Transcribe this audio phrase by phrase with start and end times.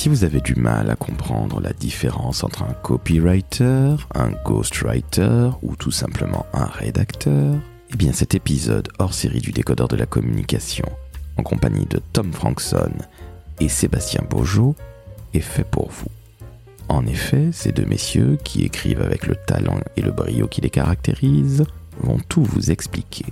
[0.00, 5.76] Si vous avez du mal à comprendre la différence entre un copywriter, un ghostwriter ou
[5.76, 7.56] tout simplement un rédacteur,
[7.92, 10.86] eh bien cet épisode hors série du décodeur de la communication,
[11.36, 12.92] en compagnie de Tom Frankson
[13.60, 14.74] et Sébastien Beaujeau,
[15.34, 16.08] est fait pour vous.
[16.88, 20.70] En effet, ces deux messieurs, qui écrivent avec le talent et le brio qui les
[20.70, 21.66] caractérisent,
[21.98, 23.26] vont tout vous expliquer.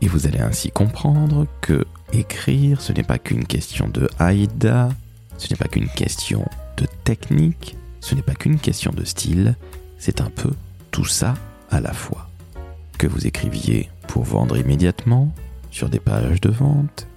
[0.00, 4.88] Et vous allez ainsi comprendre que écrire, ce n'est pas qu'une question de haïda,
[5.42, 9.56] ce n'est pas qu'une question de technique, ce n'est pas qu'une question de style,
[9.98, 10.52] c'est un peu
[10.92, 11.34] tout ça
[11.68, 12.28] à la fois.
[12.96, 15.34] Que vous écriviez pour vendre immédiatement,
[15.72, 17.08] sur des pages de vente,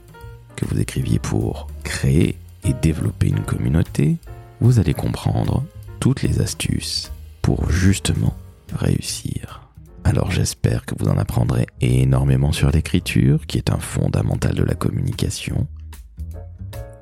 [0.55, 4.17] que vous écriviez pour créer et développer une communauté,
[4.59, 5.63] vous allez comprendre
[5.99, 7.11] toutes les astuces
[7.43, 8.35] pour justement
[8.73, 9.61] réussir.
[10.03, 14.73] Alors j'espère que vous en apprendrez énormément sur l'écriture, qui est un fondamental de la
[14.73, 15.67] communication,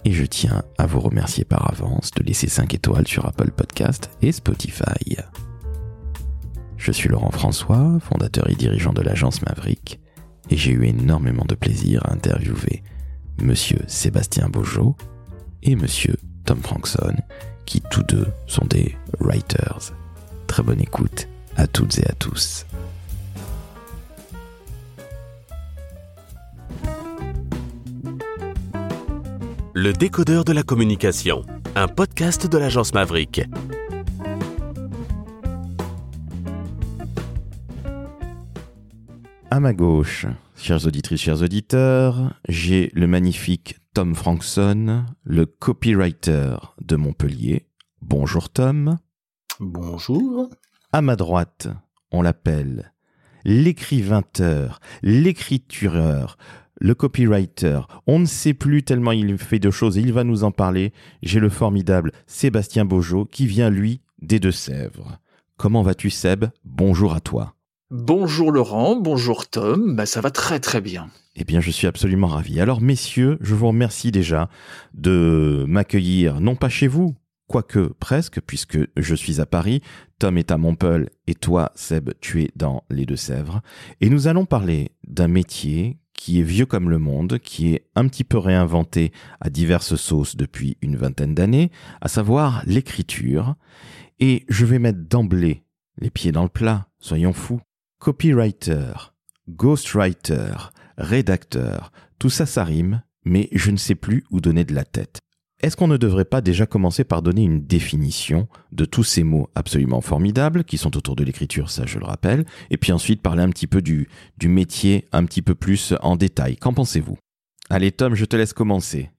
[0.05, 4.09] et je tiens à vous remercier par avance de laisser 5 étoiles sur Apple Podcast
[4.21, 5.17] et Spotify.
[6.77, 9.99] Je suis Laurent François, fondateur et dirigeant de l'agence Maverick,
[10.49, 12.83] et j'ai eu énormément de plaisir à interviewer
[13.41, 14.95] Monsieur Sébastien Beaujeau
[15.63, 17.15] et Monsieur Tom Frankson,
[17.65, 19.93] qui tous deux sont des writers.
[20.47, 22.65] Très bonne écoute à toutes et à tous.
[29.75, 31.43] Le décodeur de la communication,
[31.75, 33.41] un podcast de l'agence Maverick.
[39.49, 46.95] À ma gauche, chères auditrices, chers auditeurs, j'ai le magnifique Tom Frankson, le copywriter de
[46.95, 47.67] Montpellier.
[47.99, 48.99] Bonjour Tom.
[49.59, 50.51] Bonjour.
[50.91, 51.67] À ma droite,
[52.11, 52.93] on l'appelle
[53.45, 56.37] l'écrivainteur, l'écritureur,
[56.83, 57.79] le copywriter.
[58.05, 60.91] On ne sait plus tellement il fait de choses et il va nous en parler.
[61.23, 65.17] J'ai le formidable Sébastien Beaujeau qui vient, lui, des Deux-Sèvres.
[65.57, 66.45] Comment vas-tu, Seb?
[66.65, 67.55] Bonjour à toi.
[67.89, 71.09] Bonjour Laurent, bonjour Tom, bah, ça va très très bien.
[71.35, 72.59] Eh bien, je suis absolument ravi.
[72.59, 74.49] Alors, messieurs, je vous remercie déjà
[74.93, 77.15] de m'accueillir, non pas chez vous,
[77.47, 79.81] quoique presque, puisque je suis à Paris,
[80.17, 83.61] Tom est à Montpellier et toi, Seb, tu es dans les Deux-Sèvres.
[84.01, 88.07] Et nous allons parler d'un métier qui est vieux comme le monde, qui est un
[88.07, 93.55] petit peu réinventé à diverses sauces depuis une vingtaine d'années, à savoir l'écriture.
[94.19, 95.63] Et je vais mettre d'emblée
[95.97, 97.61] les pieds dans le plat, soyons fous.
[97.99, 99.13] Copywriter,
[99.49, 104.85] ghostwriter, rédacteur, tout ça ça rime, mais je ne sais plus où donner de la
[104.85, 105.22] tête.
[105.63, 109.49] Est-ce qu'on ne devrait pas déjà commencer par donner une définition de tous ces mots
[109.55, 113.43] absolument formidables qui sont autour de l'écriture, ça je le rappelle, et puis ensuite parler
[113.43, 114.09] un petit peu du,
[114.43, 116.57] métier un petit peu plus en détail.
[116.57, 117.17] Qu'en pensez-vous?
[117.69, 119.09] Allez Tom, je te laisse commencer.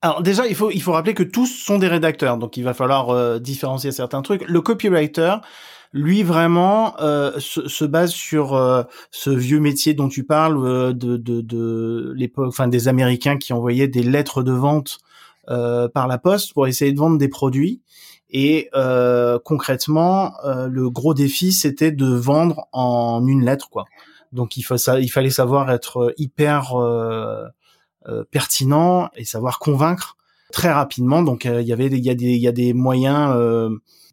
[0.00, 2.72] Alors déjà, il faut il faut rappeler que tous sont des rédacteurs, donc il va
[2.72, 4.48] falloir euh, différencier certains trucs.
[4.48, 5.34] Le copywriter,
[5.92, 11.18] lui vraiment euh, se, se, base sur euh, ce vieux métier dont tu parles de
[11.18, 15.00] de, l'époque, enfin des Américains qui envoyaient des lettres de vente
[15.92, 17.82] par la poste pour essayer de vendre des produits.
[18.32, 23.86] Et euh, concrètement, euh, le gros défi, c'était de vendre en une lettre, quoi.
[24.32, 26.72] Donc il, faut ça, il fallait savoir être hyper
[28.30, 30.16] pertinent et savoir convaincre
[30.52, 31.24] très rapidement.
[31.24, 33.36] Donc il y avait, il y a des, il y a des moyens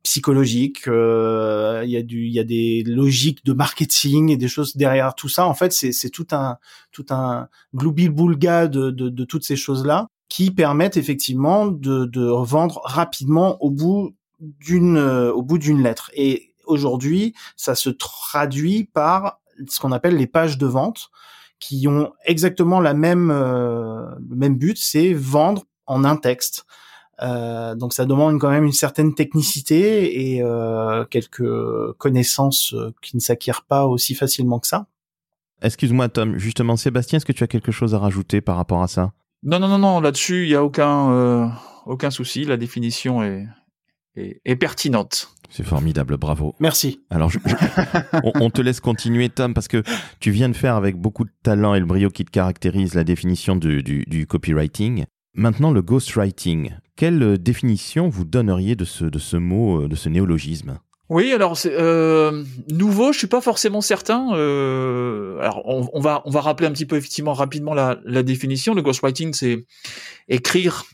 [0.02, 4.75] psychologiques, il y a du, il y a des logiques de marketing et des choses
[4.75, 5.46] derrière tout ça.
[5.46, 6.58] En fait, c'est, c'est tout un,
[6.92, 12.22] tout un gloubi-boulga de, de, de toutes ces choses là qui permettent effectivement de, de
[12.44, 16.12] vendre rapidement au bout d'une euh, au bout d'une lettre.
[16.14, 21.10] Et aujourd'hui, ça se traduit par ce qu'on appelle les pages de vente,
[21.60, 26.66] qui ont exactement la même euh, le même but, c'est vendre en un texte.
[27.22, 33.16] Euh, donc ça demande quand même une certaine technicité et euh, quelques connaissances euh, qui
[33.16, 34.86] ne s'acquièrent pas aussi facilement que ça.
[35.64, 38.88] Excuse-moi Tom, justement Sébastien, est-ce que tu as quelque chose à rajouter par rapport à
[38.88, 39.14] ça?
[39.47, 40.00] Non, non, non, non.
[40.02, 41.48] Là-dessus, il y a aucun euh,
[41.86, 42.44] aucun souci.
[42.44, 43.48] La définition est
[44.16, 45.30] est, est pertinente.
[45.50, 46.56] C'est formidable, bravo.
[46.60, 47.00] Merci.
[47.10, 47.56] Alors, je, je,
[48.24, 49.81] on, on, te laisse continuer, Tom, parce que
[50.19, 53.06] tu viens de faire avec beaucoup de talent et le brio qui te caractérise la
[53.06, 55.06] définition du, du, du copywriting.
[55.36, 56.72] Maintenant, le ghostwriting.
[56.98, 60.80] Quelle définition vous donneriez de ce, de ce mot, de ce néologisme?
[61.09, 64.33] Oui, alors euh, nouveau, je suis pas forcément certain.
[64.33, 68.74] Euh, alors on, va on va rappeler un petit peu effectivement rapidement la, définition.
[68.74, 69.65] Le ghostwriting, c'est
[70.27, 70.86] écrire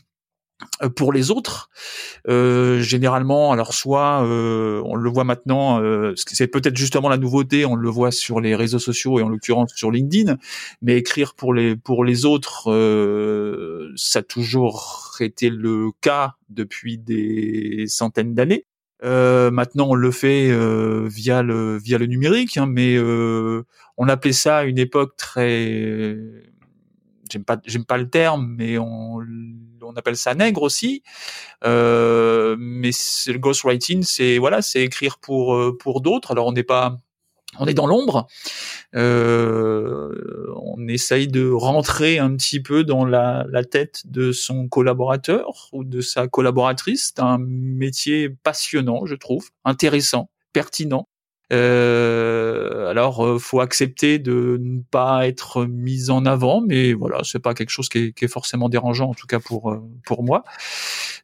[0.82, 1.68] Euh, pour les autres,
[2.28, 5.80] euh, généralement, alors soit euh, on le voit maintenant,
[6.16, 9.72] c'est peut-être justement la nouveauté, on le voit sur les réseaux sociaux et en l'occurrence
[9.74, 10.36] sur LinkedIn,
[10.82, 12.70] mais écrire pour les pour les autres,
[13.96, 18.64] ça a toujours été le cas depuis des centaines d'années.
[19.02, 20.50] Euh, maintenant, on le fait
[21.08, 26.24] via le via le numérique, hein, mais on appelait ça à une époque très
[27.30, 29.18] j'aime pas j'aime pas le terme mais on
[29.82, 31.02] on appelle ça nègre aussi.
[31.64, 32.90] Euh, mais
[33.26, 36.32] le ghostwriting c'est voilà c'est écrire pour euh, pour d'autres.
[36.32, 37.00] Alors on n'est pas
[37.58, 38.26] on est dans l'ombre
[38.94, 45.84] euh, on essaye de rentrer un petit peu dans la, tête de son collaborateur ou
[45.84, 51.08] de sa collaboratrice c'est un métier passionnant je trouve intéressant pertinent
[51.52, 57.38] euh, alors, euh, faut accepter de ne pas être mis en avant, mais voilà, c'est
[57.38, 60.24] pas quelque chose qui est, qui est, forcément dérangeant, en tout cas pour euh, pour
[60.24, 60.44] moi.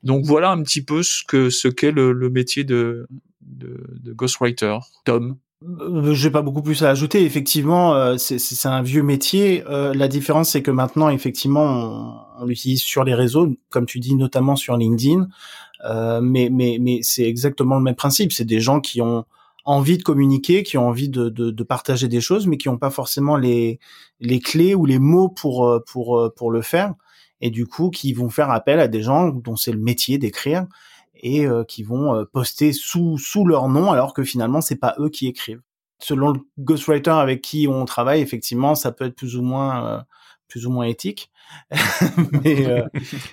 [0.03, 3.07] Donc voilà un petit peu ce que ce qu'est le, le, métier de,
[3.41, 4.79] de, de ghostwriter.
[5.05, 5.37] Tom.
[5.63, 7.23] Euh, j'ai pas beaucoup plus à ajouter.
[7.25, 9.63] Effectivement, c'est un vieux métier.
[9.69, 14.57] la différence, c'est que maintenant, effectivement, on, l'utilise sur les réseaux, comme tu dis, notamment
[14.57, 15.29] sur LinkedIn.
[16.23, 18.33] mais mais mais c'est exactement le même principe.
[18.33, 19.25] C'est des gens qui ont
[19.65, 22.79] envie de communiquer, qui ont envie de, de, de partager des choses, mais qui n'ont
[22.79, 23.79] pas forcément les,
[24.21, 26.95] les clés ou les mots pour, euh, pour, euh, pour le faire.
[27.41, 30.67] Et du coup, qui vont faire appel à des gens dont c'est le métier d'écrire
[31.23, 35.09] et euh, qui vont poster sous, sous leur nom alors que finalement, c'est pas eux
[35.09, 35.63] qui écrivent.
[35.99, 40.05] Selon le ghostwriter avec qui on travaille, effectivement, ça peut être plus ou moins,
[40.49, 41.31] plus ou moins éthique.
[42.45, 42.85] mais euh,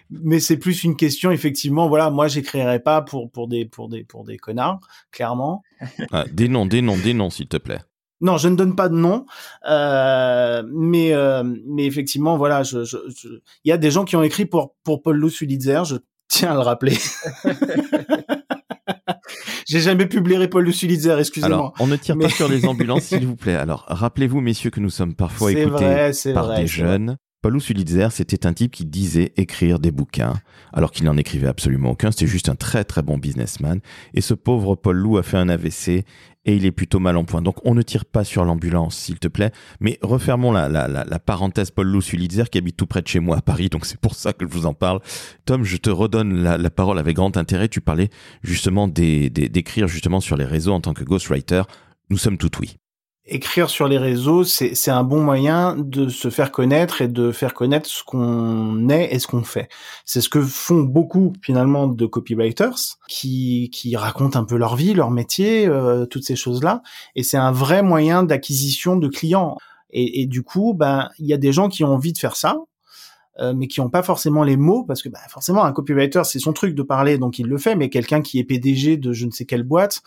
[0.09, 4.03] mais c'est plus une question effectivement voilà moi j'écrirai pas pour pour des pour des
[4.03, 4.79] pour des connards
[5.11, 5.63] clairement
[6.11, 7.81] ah, des noms des noms des noms s'il te plaît
[8.21, 9.25] non je ne donne pas de nom
[9.69, 12.79] euh, mais euh, mais effectivement voilà je
[13.63, 16.53] il y a des gens qui ont écrit pour pour Paul Sulitzer je tiens à
[16.53, 16.97] le rappeler
[19.67, 21.57] J'ai jamais publié Paul Sulitzer, excusez-moi.
[21.57, 23.55] Alors, on ne tire pas sur les ambulances, s'il vous plaît.
[23.55, 28.53] Alors, rappelez-vous, messieurs, que nous sommes parfois écoutés par des jeunes Paulus Sulitzer, c'était un
[28.53, 30.33] type qui disait écrire des bouquins,
[30.73, 33.79] alors qu'il n'en écrivait absolument aucun, c'était juste un très très bon businessman.
[34.15, 36.03] Et ce pauvre Paul Lou a fait un AVC
[36.47, 37.43] et il est plutôt mal en point.
[37.43, 39.51] Donc on ne tire pas sur l'ambulance, s'il te plaît.
[39.79, 43.37] Mais refermons la, la, parenthèse Paul Lou Sulitzer qui habite tout près de chez moi
[43.37, 44.99] à Paris, donc c'est pour ça que je vous en parle.
[45.45, 47.67] Tom, je te redonne la, parole avec grand intérêt.
[47.67, 48.09] Tu parlais
[48.41, 51.63] justement d'écrire justement sur les réseaux en tant que ghostwriter.
[52.09, 52.77] Nous sommes tout oui
[53.27, 57.53] écrire sur les réseaux, c'est un bon moyen de se faire connaître et de faire
[57.53, 59.69] connaître ce qu'on est et ce qu'on fait.
[60.05, 64.93] C'est ce que font beaucoup finalement de copywriters qui, qui racontent un peu leur vie,
[64.93, 66.81] leur métier, euh, toutes ces choses-là.
[67.15, 69.57] Et c'est un vrai moyen d'acquisition de clients.
[69.89, 72.35] Et, et, du coup, ben il y a des gens qui ont envie de faire
[72.35, 72.57] ça,
[73.39, 76.39] euh, mais qui n'ont pas forcément les mots, parce que bah, forcément un copywriter c'est
[76.39, 79.25] son truc de parler, donc il le fait, mais quelqu'un qui est PDG de je
[79.25, 80.01] ne sais quelle boîte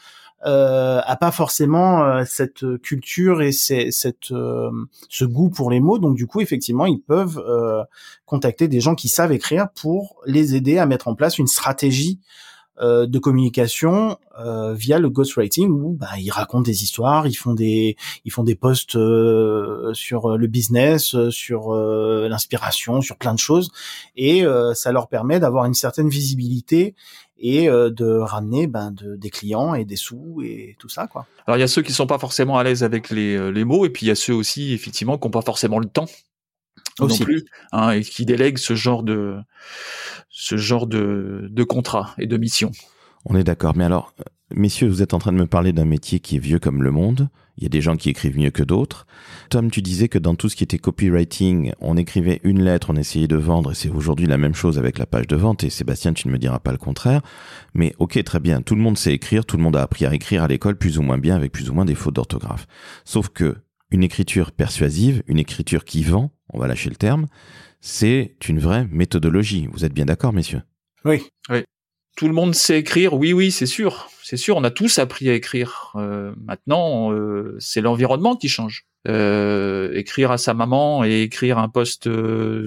[0.46, 4.70] euh, a pas forcément euh, cette culture et cette, euh,
[5.10, 7.42] ce goût pour les mots, donc du coup effectivement ils peuvent
[8.24, 12.20] contacter des gens qui savent écrire pour les aider à mettre en place une stratégie
[12.80, 17.52] euh, de communication euh, via le ghostwriting où bah, ils racontent des histoires, ils font
[17.52, 23.70] des ils font des posts euh, sur le business, sur l'inspiration, sur plein de choses
[24.16, 24.44] et
[24.74, 26.94] ça leur permet d'avoir une certaine visibilité
[27.38, 31.26] et de ramener ben, de, des clients et des sous et tout ça quoi.
[31.46, 33.84] Alors il y a ceux qui sont pas forcément à l'aise avec les, les mots
[33.84, 36.06] et puis il y a ceux aussi effectivement qui n'ont pas forcément le temps
[37.06, 39.36] non plus, hein, et qui délègue ce genre de
[40.28, 42.70] ce genre de, de contrat et de mission.
[43.26, 44.14] On est d'accord, mais alors,
[44.54, 46.90] messieurs, vous êtes en train de me parler d'un métier qui est vieux comme le
[46.90, 47.28] monde.
[47.58, 49.06] Il y a des gens qui écrivent mieux que d'autres.
[49.50, 52.96] Tom, tu disais que dans tout ce qui était copywriting, on écrivait une lettre, on
[52.96, 55.68] essayait de vendre, et c'est aujourd'hui la même chose avec la page de vente, et
[55.68, 57.20] Sébastien, tu ne me diras pas le contraire.
[57.74, 60.14] Mais ok, très bien, tout le monde sait écrire, tout le monde a appris à
[60.14, 62.66] écrire à l'école plus ou moins bien, avec plus ou moins des fautes d'orthographe.
[63.04, 63.56] Sauf que
[63.90, 67.26] une écriture persuasive, une écriture qui vend, on va lâcher le terme,
[67.80, 69.68] c'est une vraie méthodologie.
[69.72, 70.62] Vous êtes bien d'accord, messieurs?
[71.04, 71.22] Oui.
[71.48, 71.64] Oui.
[72.16, 74.10] Tout le monde sait écrire, oui, oui, c'est sûr.
[74.22, 75.92] C'est sûr, on a tous appris à écrire.
[75.96, 78.84] Euh, maintenant, euh, c'est l'environnement qui change.
[79.08, 82.08] Euh, écrire à sa maman et écrire un post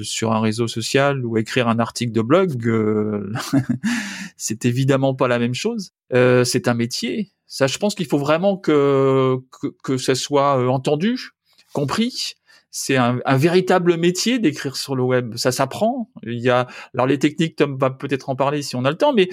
[0.02, 2.54] sur un réseau social ou écrire un article de blog,
[4.38, 5.92] c'est évidemment pas la même chose.
[6.12, 7.32] c'est un métier.
[7.54, 9.38] Ça, je pense qu'il faut vraiment que,
[9.84, 11.34] que, ça soit entendu,
[11.72, 12.34] compris
[12.72, 15.36] c'est un, véritable métier d'écrire sur le web.
[15.36, 16.10] Ça s'apprend.
[16.24, 18.98] Il y a, alors les techniques, Tom va peut-être en parler si on a le
[18.98, 19.30] temps, mais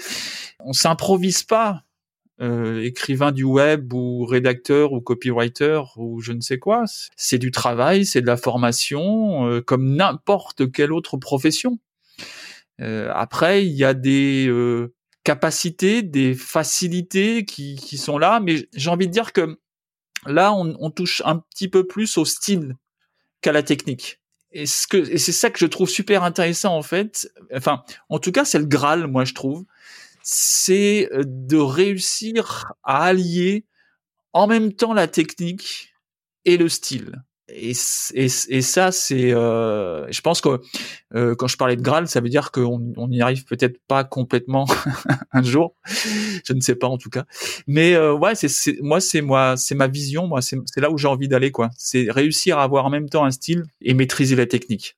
[0.59, 1.85] on s'improvise pas.
[2.43, 6.85] Euh, écrivain du web ou rédacteur ou copywriter ou je ne sais quoi,
[7.17, 11.79] c'est du travail, c'est de la formation, euh, comme n'importe quelle autre profession.
[12.81, 18.69] Euh, après, il y a des euh, capacités, des facilités qui, qui sont là, mais
[18.75, 19.59] j'ai envie de dire que
[20.27, 22.77] là, on, touche un petit peu plus au style
[23.41, 24.21] qu'à la technique.
[24.53, 27.33] Et, ce que, c'est ça que je trouve super intéressant en fait.
[27.55, 29.65] Enfin, en tout cas, c'est le Graal, moi je trouve.
[30.23, 33.65] C'est de réussir à allier
[34.33, 35.95] en même temps la technique
[36.45, 37.23] et le style
[37.55, 40.61] et, ça, c'est, euh, je pense que
[41.15, 44.05] euh, quand je parlais de Graal, ça veut dire qu'on on n'y arrive peut-être pas
[44.05, 44.67] complètement
[45.33, 45.75] un jour.
[46.45, 47.25] Je ne sais pas en tout cas.
[47.67, 50.27] Mais euh, ouais, c'est, moi, c'est moi, c'est ma vision.
[50.27, 51.71] Moi, c'est, là où j'ai envie d'aller, quoi.
[51.77, 54.97] C'est réussir à avoir en même temps un style et maîtriser la technique.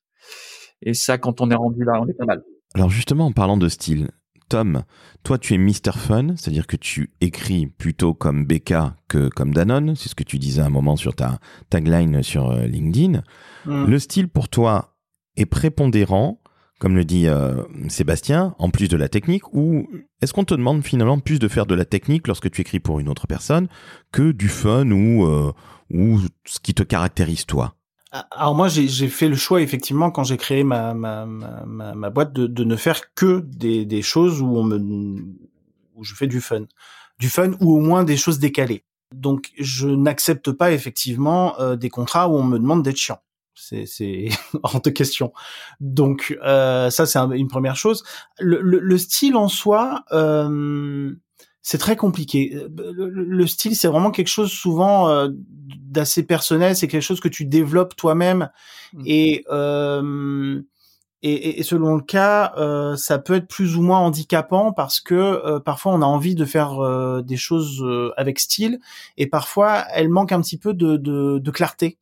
[0.83, 2.43] Et ça, quand on est rendu là, on est pas mal.
[2.75, 4.09] Alors justement, en parlant de style,
[4.49, 4.83] Tom,
[5.23, 5.93] toi tu es Mr.
[5.97, 8.75] Fun, c'est-à-dire que tu écris plutôt comme BK
[9.09, 11.39] que comme Danone, c'est ce que tu disais à un moment sur ta
[11.71, 13.23] tagline sur euh, LinkedIn.
[13.67, 13.85] Hmm.
[13.87, 14.97] Le style pour toi
[15.37, 16.41] est prépondérant,
[16.79, 19.89] comme le dit euh, Sébastien, en plus de la technique, ou
[20.21, 23.01] est-ce qu'on te demande finalement plus de faire de la technique lorsque tu écris pour
[23.01, 23.69] une autre personne
[24.13, 25.53] que du fun ou, euh,
[25.91, 27.77] ou ce qui te caractérise toi?
[28.12, 32.35] Alors moi j'ai fait le choix effectivement quand j'ai créé ma, ma, ma, ma, boîte
[32.35, 35.16] de, de ne faire que des, des choses où on me
[35.95, 36.66] où je fais du fun,
[37.19, 38.85] du fun ou au moins des choses décalées.
[39.14, 43.21] Donc je n'accepte pas effectivement euh, des contrats où on me demande d'être chiant.
[43.54, 44.28] C'est
[44.62, 45.33] hors de question.
[45.81, 48.04] Donc euh, ça c'est une première chose.
[48.38, 50.04] Le, le, le, style en soi.
[50.12, 51.14] Euh,
[51.62, 52.57] c'est très compliqué.
[52.76, 56.75] Le, style, c'est vraiment quelque chose souvent euh, d'assez personnel.
[56.75, 58.50] C'est quelque chose que tu développes toi-même
[58.92, 59.02] mmh.
[59.07, 60.61] et, euh,
[61.23, 65.14] et, et selon le cas, euh, ça peut être plus ou moins handicapant parce que
[65.14, 67.85] euh, parfois on a envie de faire euh, des choses
[68.16, 68.81] avec style
[69.16, 71.99] et parfois elle manque un petit peu de, de, de clarté.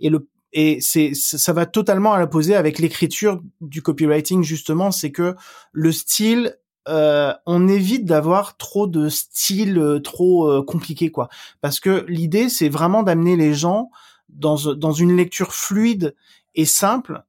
[0.00, 5.10] Et le et c'est ça va totalement à l'opposé avec l'écriture du copywriting justement, c'est
[5.10, 5.34] que
[5.72, 6.56] le style
[6.88, 11.28] euh, on évite d'avoir trop de style euh, trop euh, compliqué quoi.
[11.60, 13.90] Parce que l'idée c'est vraiment d'amener les gens
[14.28, 16.14] dans dans une lecture fluide
[16.54, 17.22] et simple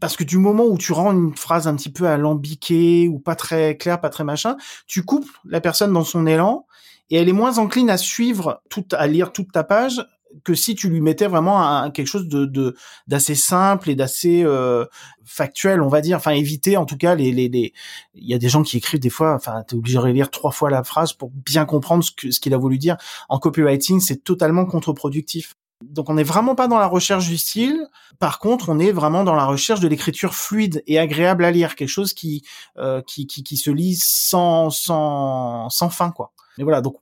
[0.00, 3.36] parce que du moment où tu rends une phrase un petit peu alambiquée ou pas
[3.36, 6.66] très claire, pas très machin, tu coupes la personne dans son élan
[7.10, 10.04] et elle est moins encline à suivre tout, à lire toute ta page
[10.42, 12.74] que si tu lui mettais vraiment quelque chose de
[13.06, 14.86] d'assez simple et d'assez euh,
[15.24, 16.16] factuel, on va dire.
[16.16, 17.72] Enfin, éviter en tout cas les les les.
[18.14, 19.34] Il y a des gens qui écrivent des fois.
[19.34, 22.40] Enfin, t'es obligé de lire trois fois la phrase pour bien comprendre ce que ce
[22.40, 22.96] qu'il a voulu dire.
[23.28, 25.54] En copywriting, c'est totalement contre-productif.
[25.82, 27.88] Donc on n'est vraiment pas dans la recherche du style.
[28.18, 31.74] Par contre, on est vraiment dans la recherche de l'écriture fluide et agréable à lire,
[31.74, 32.42] quelque chose qui
[32.78, 36.32] euh, qui, qui, qui se lit sans sans sans fin quoi.
[36.56, 36.96] Mais voilà, donc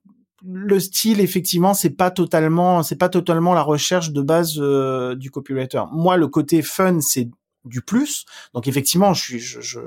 [0.44, 5.30] le style effectivement c'est pas totalement c'est pas totalement la recherche de base euh, du
[5.30, 5.82] copywriter.
[5.92, 7.28] Moi le côté fun c'est
[7.64, 8.24] du plus.
[8.54, 9.80] Donc effectivement, je suis je, je,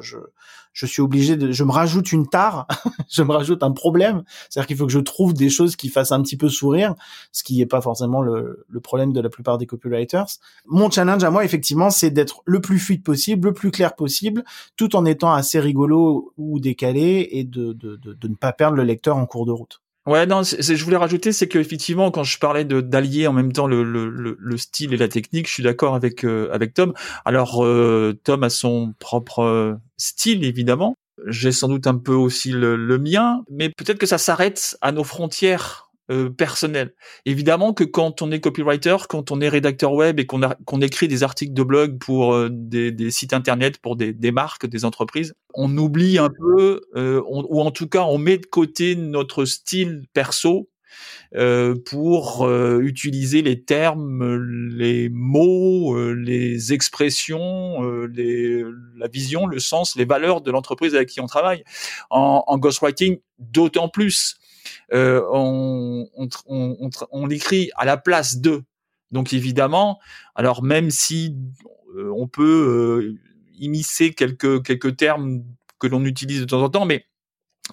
[0.74, 2.68] je, suis obligé de je me rajoute une tare,
[3.12, 6.12] je me rajoute un problème, c'est-à-dire qu'il faut que je trouve des choses qui fassent
[6.12, 6.96] un petit peu sourire,
[7.32, 10.28] ce qui n'est pas forcément le, le problème de la plupart des copywriters.
[10.66, 14.44] Mon challenge à moi effectivement, c'est d'être le plus fluide possible, le plus clair possible,
[14.78, 18.84] tout en étant assez rigolo ou décalé et de, de, de ne pas perdre le
[18.84, 19.82] lecteur en cours de route.
[20.06, 23.66] Ouais, non, je voulais rajouter, c'est que effectivement, quand je parlais d'allier en même temps
[23.66, 26.94] le, le, le, style et la technique, je suis d'accord avec euh, avec Tom.
[27.26, 30.96] Alors, euh, Tom a son propre euh, style, évidemment.
[31.26, 34.92] J'ai sans doute un peu aussi le, le mien, mais peut-être que ça s'arrête à
[34.92, 36.94] nos frontières euh, personnel.
[37.26, 41.24] Évidemment que quand on est copywriter, quand on est rédacteur web et qu'on écrit des
[41.24, 45.34] articles de blog pour euh, des, des, sites internet, pour des, des, marques, des entreprises,
[45.56, 50.04] on oublie un peu, euh, ou en tout cas on met de côté notre style
[50.14, 50.70] perso
[51.36, 52.48] euh, pour
[52.80, 54.38] utiliser les termes,
[54.78, 58.64] les mots, les expressions, les,
[58.96, 61.64] la vision, le sens, les valeurs de l'entreprise avec qui on travaille.
[62.12, 64.38] En, en ghostwriting, d'autant plus
[64.94, 66.08] euh, on,
[66.46, 68.64] on, on, l'écrit à la place de.
[69.12, 70.00] Donc évidemment,
[70.36, 71.36] alors même si
[71.96, 73.20] euh, on peut euh,
[73.58, 75.44] immiscer quelques quelques termes
[75.80, 77.06] que l'on utilise de temps en temps, mais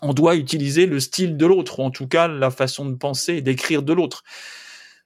[0.01, 3.35] on doit utiliser le style de l'autre, ou en tout cas la façon de penser
[3.35, 4.23] et d'écrire de l'autre.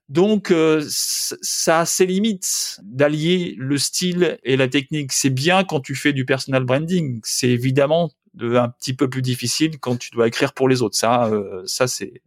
[0.08, 0.54] Donc
[0.88, 5.12] ça a ses limites d'allier le style et la technique.
[5.12, 7.18] C'est bien quand tu fais du personal branding.
[7.24, 10.96] C'est évidemment un petit peu plus difficile quand tu dois écrire pour les autres.
[10.96, 12.22] Ça, euh, ça c'est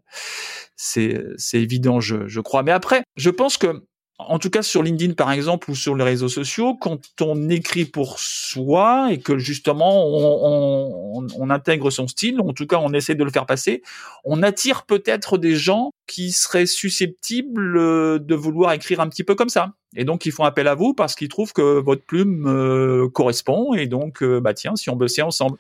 [0.76, 2.64] c'est c'est évident, je, je crois.
[2.64, 3.84] Mais après, je pense que
[4.20, 7.86] en tout cas sur LinkedIn par exemple ou sur les réseaux sociaux, quand on écrit
[7.86, 12.94] pour soi et que justement on, on, on, intègre son style, en tout cas on
[12.94, 13.82] essaie de le faire passer,
[14.26, 19.50] on attire peut-être des gens qui seraient susceptibles de vouloir écrire un petit peu comme
[19.50, 19.74] ça.
[19.96, 23.74] Et donc ils font appel à vous parce qu'ils trouvent que votre plume euh, correspond
[23.74, 25.58] et donc euh, bah tiens si on bossait ensemble.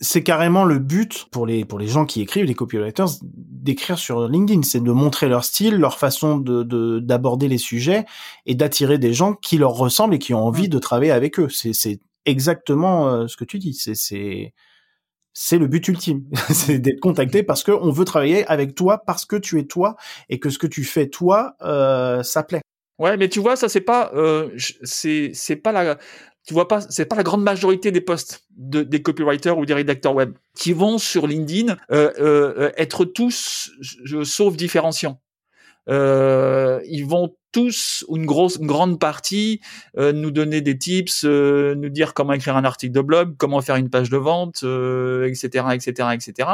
[0.00, 4.28] C'est carrément le but pour les pour les gens qui écrivent les copywriters d'écrire sur
[4.28, 8.04] LinkedIn, c'est de montrer leur style, leur façon de d'aborder les sujets
[8.44, 11.48] et d'attirer des gens qui leur ressemblent et qui ont envie de travailler avec eux.
[11.48, 13.74] C'est c'est exactement euh, ce que tu dis.
[13.74, 14.52] C'est c'est
[15.32, 19.26] c'est le but ultime, c'est d'être contacté parce que on veut travailler avec toi parce
[19.26, 19.96] que tu es toi
[20.28, 22.62] et que ce que tu fais toi, euh, ça plaît.
[22.98, 25.98] Ouais, mais tu vois, ça c'est pas, euh, c'est c'est pas la,
[26.46, 29.74] tu vois pas, c'est pas la grande majorité des postes de, des copywriters ou des
[29.74, 35.20] rédacteurs web qui vont sur LinkedIn euh, euh, être tous, je, sauf différenciants.
[35.88, 39.60] Euh, ils vont tous ou une grosse, une grande partie
[39.96, 43.60] euh, nous donner des tips, euh, nous dire comment écrire un article de blog, comment
[43.60, 46.48] faire une page de vente, etc., etc., etc.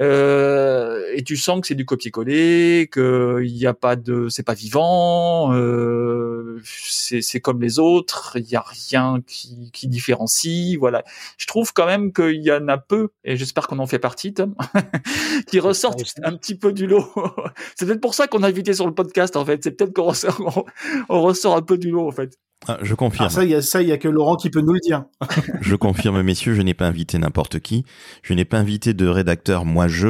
[0.00, 4.54] Euh, et tu sens que c'est du copier-coller, qu'il n'y a pas de, c'est pas
[4.54, 11.02] vivant, euh, c'est comme les autres, il n'y a rien qui, qui différencie, voilà.
[11.36, 14.34] Je trouve quand même qu'il y en a peu, et j'espère qu'on en fait partie,
[14.34, 14.54] Tom,
[15.48, 17.06] qui ressortent un petit peu du lot.
[17.76, 19.64] c'est peut-être pour ça qu'on a invité sur le podcast, en fait.
[19.64, 20.64] C'est peut-être qu'on ressort,
[21.08, 22.38] on ressort un peu du lot, en fait.
[22.66, 23.26] Ah, je confirme.
[23.26, 25.04] Ah, ça, il y y a que Laurent qui peut nous le dire.
[25.60, 27.84] je confirme, messieurs, je n'ai pas invité n'importe qui.
[28.22, 30.08] Je n'ai pas invité de rédacteurs moi-je.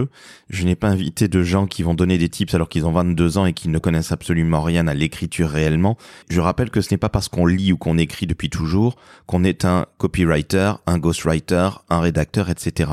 [0.48, 3.38] Je n'ai pas invité de gens qui vont donner des tips alors qu'ils ont 22
[3.38, 5.98] ans et qu'ils ne connaissent absolument rien à l'écriture réellement.
[6.30, 9.44] Je rappelle que ce n'est pas parce qu'on lit ou qu'on écrit depuis toujours qu'on
[9.44, 12.90] est un copywriter, un ghostwriter, un rédacteur, etc.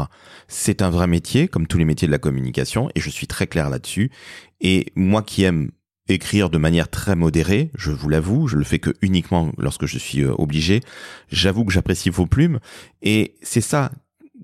[0.49, 3.47] C'est un vrai métier, comme tous les métiers de la communication, et je suis très
[3.47, 4.11] clair là-dessus.
[4.61, 5.71] Et moi qui aime
[6.07, 9.97] écrire de manière très modérée, je vous l'avoue, je le fais que uniquement lorsque je
[9.97, 10.81] suis euh, obligé.
[11.31, 12.59] J'avoue que j'apprécie vos plumes
[13.01, 13.91] et c'est ça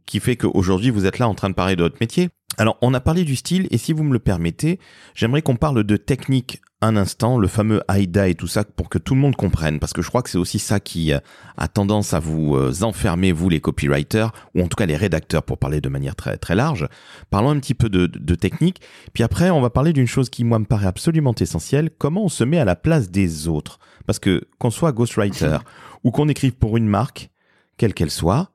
[0.05, 2.29] qui fait qu'aujourd'hui vous êtes là en train de parler de votre métier.
[2.57, 4.79] Alors on a parlé du style et si vous me le permettez,
[5.15, 8.97] j'aimerais qu'on parle de technique un instant, le fameux AIDA et tout ça, pour que
[8.97, 11.19] tout le monde comprenne, parce que je crois que c'est aussi ça qui euh,
[11.55, 15.43] a tendance à vous euh, enfermer, vous les copywriters, ou en tout cas les rédacteurs,
[15.43, 16.87] pour parler de manière très très large.
[17.29, 18.81] Parlons un petit peu de, de technique,
[19.13, 22.29] puis après on va parler d'une chose qui moi me paraît absolument essentielle, comment on
[22.29, 23.77] se met à la place des autres.
[24.07, 25.57] Parce que qu'on soit ghostwriter
[26.03, 27.29] ou qu'on écrive pour une marque,
[27.77, 28.49] quelle qu'elle soit,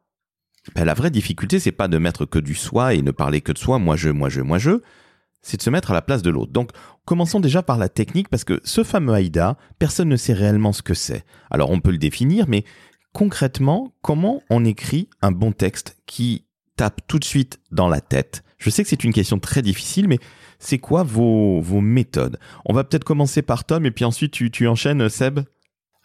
[0.74, 3.52] ben, la vraie difficulté c'est pas de mettre que du soi et ne parler que
[3.52, 4.80] de soi, moi je, moi je, moi je,
[5.46, 6.52] c'est de se mettre à la place de l'autre.
[6.52, 6.70] Donc,
[7.04, 10.82] commençons déjà par la technique parce que ce fameux AIDA, personne ne sait réellement ce
[10.82, 11.24] que c'est.
[11.50, 12.64] Alors, on peut le définir, mais
[13.12, 18.42] concrètement, comment on écrit un bon texte qui tape tout de suite dans la tête?
[18.58, 20.18] Je sais que c'est une question très difficile, mais
[20.58, 22.40] c'est quoi vos, vos méthodes?
[22.64, 25.40] On va peut-être commencer par Tom et puis ensuite tu, tu enchaînes, Seb?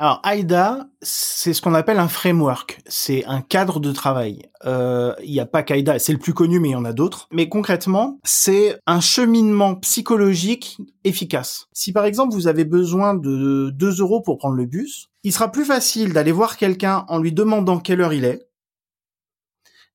[0.02, 4.42] Alors AIDA, c'est ce qu'on appelle un framework, c'est un cadre de travail.
[4.66, 6.92] Euh, il n'y a pas qu'AIDA, c'est le plus connu, mais il y en a
[6.92, 7.28] d'autres.
[7.32, 11.68] Mais concrètement, c'est un cheminement psychologique efficace.
[11.72, 15.52] Si par exemple vous avez besoin de 2 euros pour prendre le bus, il sera
[15.52, 18.48] plus facile d'aller voir quelqu'un en lui demandant quelle heure il est,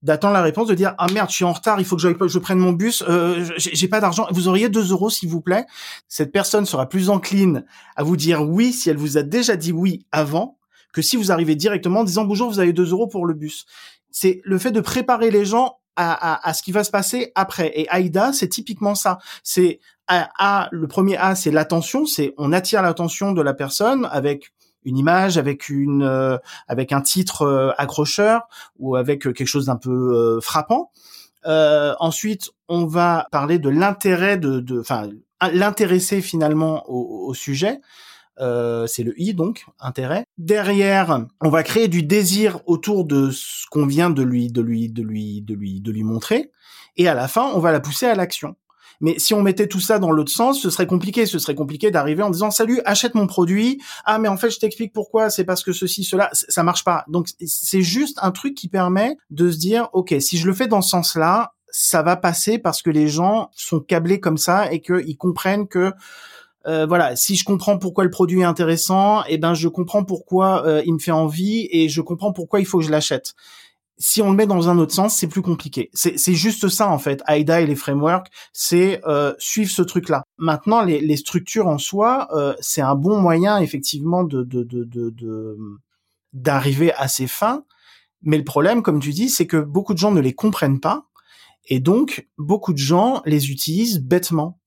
[0.02, 2.38] d'attendre la réponse, de dire ah merde, je suis en retard, il faut que je,
[2.38, 5.66] prenne mon bus, euh, j'ai pas d'argent, vous auriez 2 euros s'il vous plaît.
[6.08, 7.64] Cette personne sera plus encline
[7.96, 10.58] à vous dire oui si elle vous a déjà dit oui avant
[10.92, 13.66] que si vous arrivez directement en disant bonjour, vous avez 2 euros pour le bus.
[14.10, 17.72] C'est le fait de préparer les gens à, à, ce qui va se passer après.
[17.74, 19.18] Et Aïda, c'est typiquement ça.
[19.42, 24.52] C'est A, le premier A, c'est l'attention, c'est on attire l'attention de la personne avec
[24.86, 29.66] une image, avec une euh, avec un titre euh, accrocheur ou avec euh, quelque chose
[29.66, 30.90] d'un peu frappant.
[31.44, 35.10] ensuite, on va parler de l'intérêt de, enfin,
[35.52, 37.80] l'intéresser finalement au, au sujet.
[38.38, 40.24] Euh, c'est le i donc intérêt.
[40.36, 44.90] Derrière, on va créer du désir autour de ce qu'on vient de lui de lui
[44.90, 46.50] de lui de lui de lui montrer
[46.96, 48.56] et à la fin, on va la pousser à l'action.
[49.00, 51.26] Mais si on mettait tout ça dans l'autre sens, ce serait compliqué.
[51.26, 53.80] Ce serait compliqué d'arriver en disant salut, achète mon produit.
[54.04, 55.30] Ah mais en fait je t'explique pourquoi.
[55.30, 57.04] C'est parce que ceci, cela, ça marche pas.
[57.08, 60.68] Donc c'est juste un truc qui permet de se dire ok, si je le fais
[60.68, 64.80] dans ce sens-là, ça va passer parce que les gens sont câblés comme ça et
[64.80, 65.92] qu'ils comprennent que
[66.66, 70.02] euh, voilà, si je comprends pourquoi le produit est intéressant, et eh ben je comprends
[70.02, 73.34] pourquoi euh, il me fait envie et je comprends pourquoi il faut que je l'achète
[73.98, 75.90] si on le met dans un autre sens, c'est plus compliqué.
[75.94, 77.22] C'est juste ça en fait.
[77.26, 80.22] AIDA et les frameworks, c'est euh, suivre ce truc-là.
[80.38, 84.42] Maintenant, les, les, structures en soi, euh, c'est un bon moyen effectivement de
[86.32, 87.64] d'arriver de, de, à ses fins.
[88.22, 91.06] Mais le problème, comme tu dis, c'est que beaucoup de gens ne les comprennent pas,
[91.66, 94.58] et donc beaucoup de gens les utilisent bêtement.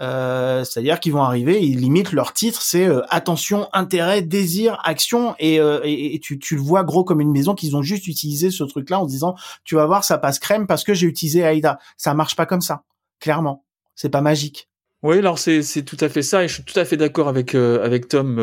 [0.00, 5.34] Euh, c'est-à-dire qu'ils vont arriver, ils limitent leur titre, c'est euh, attention, intérêt, désir, action,
[5.38, 5.80] et, euh,
[6.20, 9.34] tu, le vois gros comme une maison qu'ils ont juste utilisé ce truc-là en disant
[9.64, 11.78] tu vas voir ça passe crème parce que j'ai utilisé AIDA.
[11.98, 12.84] Ça marche pas comme ça,
[13.20, 13.64] clairement.
[13.94, 14.68] C'est pas magique.
[15.02, 17.54] Oui, alors c'est tout à fait ça, et je suis tout à fait d'accord avec
[17.54, 18.36] avec Tom.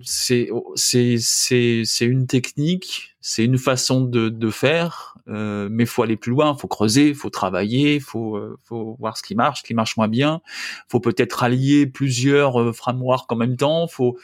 [0.00, 5.86] Euh, c'est c'est c'est c'est une technique, c'est une façon de de faire, euh, mais
[5.86, 9.60] faut aller plus loin, faut creuser, faut travailler, faut euh, faut voir ce qui marche,
[9.60, 10.40] ce qui marche moins bien.
[10.88, 13.86] Faut peut-être allier plusieurs euh, frameworks en même temps.
[13.86, 14.18] Faut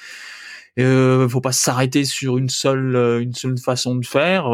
[0.78, 4.50] euh, faut pas s'arrêter sur une seule une seule façon de faire,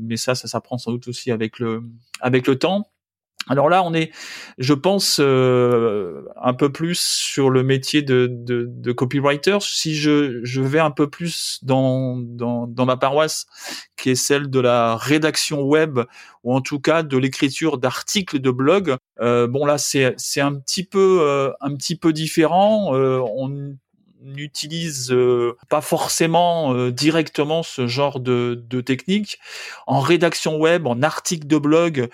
[0.00, 1.82] mais ça ça s'apprend sans doute aussi avec le
[2.20, 2.88] avec le temps.
[3.48, 4.12] Alors là, on est,
[4.58, 9.58] je pense, euh, un peu plus sur le métier de, de, de, copywriter.
[9.60, 13.46] Si je, je vais un peu plus dans, dans, dans ma paroisse,
[13.96, 16.00] qui est celle de la rédaction web,
[16.44, 20.54] ou en tout cas de l'écriture d'articles de blog, euh, bon là, c'est, c'est un
[20.54, 22.94] petit peu, euh, un petit peu différent.
[22.94, 23.76] Euh, on
[24.20, 25.14] n'utilise
[25.70, 29.38] pas forcément directement ce genre de, de technique.
[29.86, 32.08] En rédaction web, en article de blog, euh,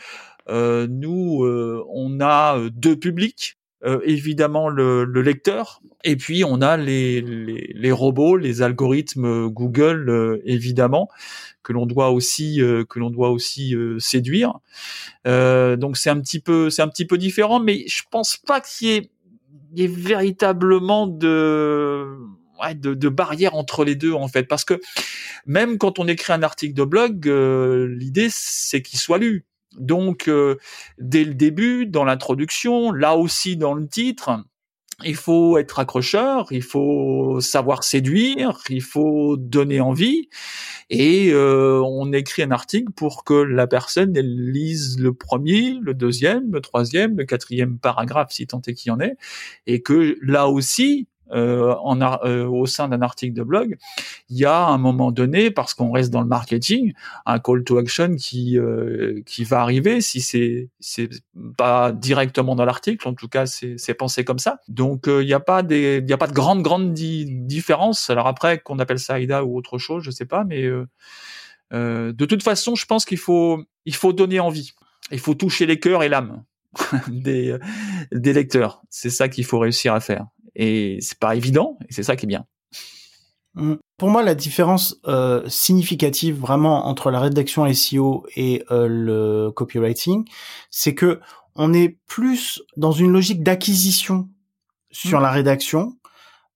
[0.49, 3.57] nous, euh, on a euh, deux publics.
[4.05, 10.41] évidemment le, le, lecteur, et puis on a les, les, les robots, les algorithmes Google,
[10.47, 11.11] évidemment,
[11.63, 14.55] que l'on doit aussi que l'on doit aussi séduire.
[15.27, 18.89] donc c'est un petit peu c'est un petit peu différent, mais je pense pas qu'il
[18.89, 19.11] y ait,
[19.75, 22.07] y ait véritablement de
[22.63, 24.81] Ouais, de, de barrière entre les deux en fait parce que
[25.45, 29.45] même quand on écrit un article de blog l'idée c'est qu'il soit lu
[29.79, 30.57] donc, euh,
[30.99, 34.45] dès le début, dans l'introduction, là aussi dans le titre,
[35.03, 40.29] il faut être accrocheur, il faut savoir séduire, il faut donner envie,
[40.91, 45.95] et euh, on écrit un article pour que la personne elle lise le premier, le
[45.95, 49.17] deuxième, le troisième, le quatrième paragraphe si tant est qu'il y en ait,
[49.67, 53.77] et que là aussi en, euh, au sein d'un article de blog,
[54.29, 56.93] il y a un moment donné, parce qu'on reste dans le marketing,
[57.27, 61.11] un call to action qui euh, qui va arriver si c'est c'est
[61.57, 64.61] pas directement dans l'article, en tout cas c'est c'est pensé comme ça.
[64.69, 68.11] Donc il n'y a pas des il y a pas de grande grande différence.
[68.11, 70.69] Alors après qu'on appelle ça AIDA ou autre chose, je sais pas, mais
[71.73, 74.73] de toute façon, je pense qu'il faut il faut donner envie.
[75.11, 76.45] Il faut toucher les cœurs et l'âme
[77.09, 77.57] des
[78.13, 78.83] des lecteurs.
[78.89, 82.27] C'est ça qu'il faut réussir à faire et c'est pas évident et c'est ça qui
[82.27, 82.45] est bien.
[83.55, 83.75] Mmh.
[83.99, 90.29] Pour moi, la différence euh, significative vraiment entre la rédaction SEO et euh, le copywriting,
[90.71, 91.21] c'est que
[91.55, 94.29] on est plus dans une logique d'acquisition
[94.91, 95.23] sur mmh.
[95.23, 95.97] la rédaction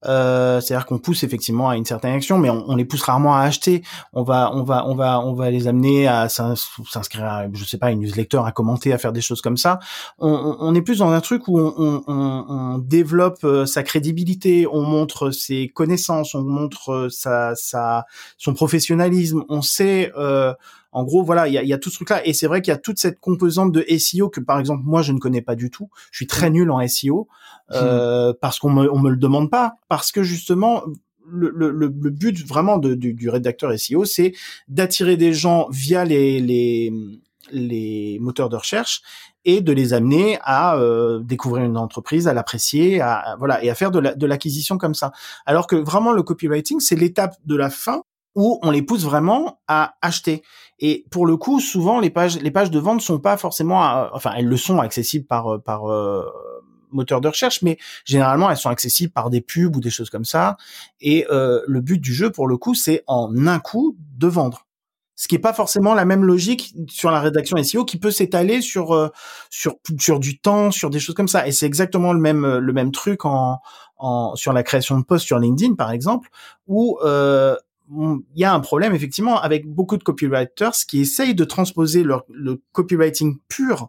[0.07, 3.37] euh, c'est-à-dire qu'on pousse effectivement à une certaine action, mais on, on, les pousse rarement
[3.37, 3.83] à acheter.
[4.13, 7.79] On va, on va, on va, on va les amener à s'inscrire, à, je sais
[7.79, 9.81] pas, une newsletter, à commenter, à faire des choses comme ça.
[10.19, 14.83] On, on est plus dans un truc où on, on développe euh, sa crédibilité, on
[14.83, 18.07] montre ses connaissances, on montre euh, sa, sa,
[18.37, 19.45] son professionnalisme.
[19.49, 20.55] On sait euh,
[20.93, 22.27] en gros, voilà, il y a, y a, tout ce truc-là.
[22.27, 25.03] Et c'est vrai qu'il y a toute cette composante de SEO que, par exemple, moi,
[25.03, 25.91] je ne connais pas du tout.
[26.11, 26.55] Je suis très mm.
[26.55, 27.29] nul en SEO
[27.73, 28.35] euh, mm.
[28.41, 29.75] parce qu'on me, on me le demande pas.
[29.89, 30.83] Parce que justement,
[31.31, 34.33] le, le, le but vraiment de, du, du, rédacteur SEO, c'est
[34.69, 36.91] d'attirer des gens via les, les,
[37.53, 39.03] les moteurs de recherche
[39.45, 43.75] et de les amener à euh, découvrir une entreprise, à l'apprécier, à, voilà, et à
[43.75, 45.13] faire de l'acquisition comme ça.
[45.47, 48.03] Alors que vraiment le copywriting, c'est l'étape de la fin
[48.39, 50.45] où on les pousse vraiment à acheter.
[50.79, 54.07] Et pour le coup, souvent les pages, les pages de vente sont pas forcément, euh,
[54.13, 56.25] enfin elles le sont accessibles par euh, par euh,
[56.93, 60.25] moteur de recherche, mais généralement elles sont accessibles par des pubs ou des choses comme
[60.25, 60.57] ça.
[61.01, 64.67] Et le but du jeu, pour le coup, c'est en un coup de vendre.
[65.17, 68.63] Ce qui est pas forcément la même logique sur la rédaction SEO qui peut s'étaler
[68.63, 69.11] sur
[69.51, 71.47] sur sur du temps, sur des choses comme ça.
[71.47, 73.59] Et c'est exactement le même le même truc en,
[73.99, 76.31] en sur la création de posts sur LinkedIn par exemple,
[76.67, 77.57] où euh,
[77.91, 82.25] il y a un problème effectivement avec beaucoup de copywriters qui essayent de transposer leur,
[82.29, 83.89] le copywriting pur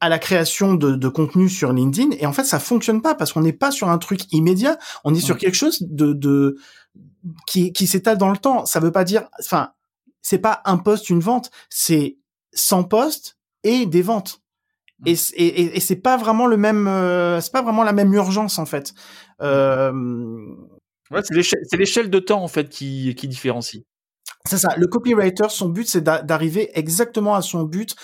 [0.00, 3.32] à la création de, de, contenu sur LinkedIn et en fait ça fonctionne pas parce
[3.32, 6.58] qu'on n'est pas sur un truc immédiat, on est sur quelque chose de, de
[7.46, 8.66] qui, qui s'étale dans le temps.
[8.66, 9.70] Ça veut pas dire, enfin,
[10.22, 12.18] c'est pas un poste une vente, c'est
[12.52, 14.42] 100 postes et des ventes.
[15.06, 18.58] Et, et, et c'est pas vraiment le même, euh, c'est pas vraiment la même urgence
[18.58, 18.94] en fait.
[19.42, 19.92] Euh,
[21.22, 23.84] C'est l'échelle de temps en fait qui, qui différencie.
[24.46, 24.74] C'est ça.
[24.76, 27.94] Le copywriter, son but, c'est d'arriver exactement à son but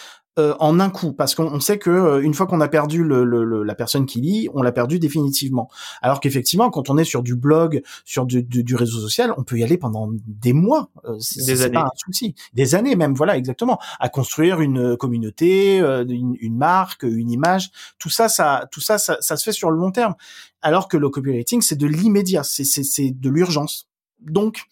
[0.40, 3.24] euh, en un coup, parce qu'on sait que euh, une fois qu'on a perdu le,
[3.24, 5.68] le, la personne qui lit, on l'a perdu définitivement.
[6.02, 9.58] Alors qu'effectivement, quand on est sur du blog, sur du, du, réseau social, on peut
[9.58, 10.90] y aller pendant des mois.
[11.04, 11.74] Euh, des années.
[11.74, 12.34] Pas un souci.
[12.54, 13.78] Des années même, voilà, exactement.
[13.98, 18.98] À construire une communauté, euh, une, une, marque, une image, tout ça, ça, tout ça,
[18.98, 20.14] ça, ça se fait sur le long terme.
[20.62, 23.88] Alors que le copywriting, c'est de l'immédiat, c'est de l'urgence.
[24.20, 24.64] Donc,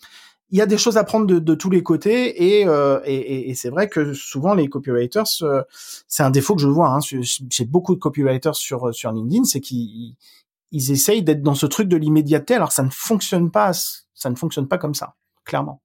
[0.51, 3.69] il y a des choses à prendre de, tous les côtés et, euh, et, c'est
[3.69, 5.63] vrai que souvent les copywriters, euh,
[6.07, 6.89] c'est un défaut que je vois.
[6.89, 10.17] Hein, J'ai beaucoup de copywriters sur sur LinkedIn, c'est qu'ils
[10.73, 14.37] ils essayent d'être dans ce truc de l'immédiateté, alors ça ne fonctionne pas, ça ne
[14.37, 15.83] fonctionne pas comme ça, clairement.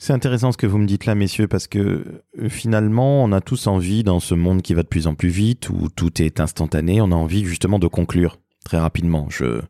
[0.00, 3.40] C'est intéressant ce que vous me dites là, messieurs, parce que euh, finalement, on a
[3.40, 6.38] tous envie, dans ce monde qui va de plus en plus vite, où tout est
[6.38, 8.38] instantané, on a envie justement de conclure
[8.68, 9.28] très rapidement.
[9.30, 9.62] Je,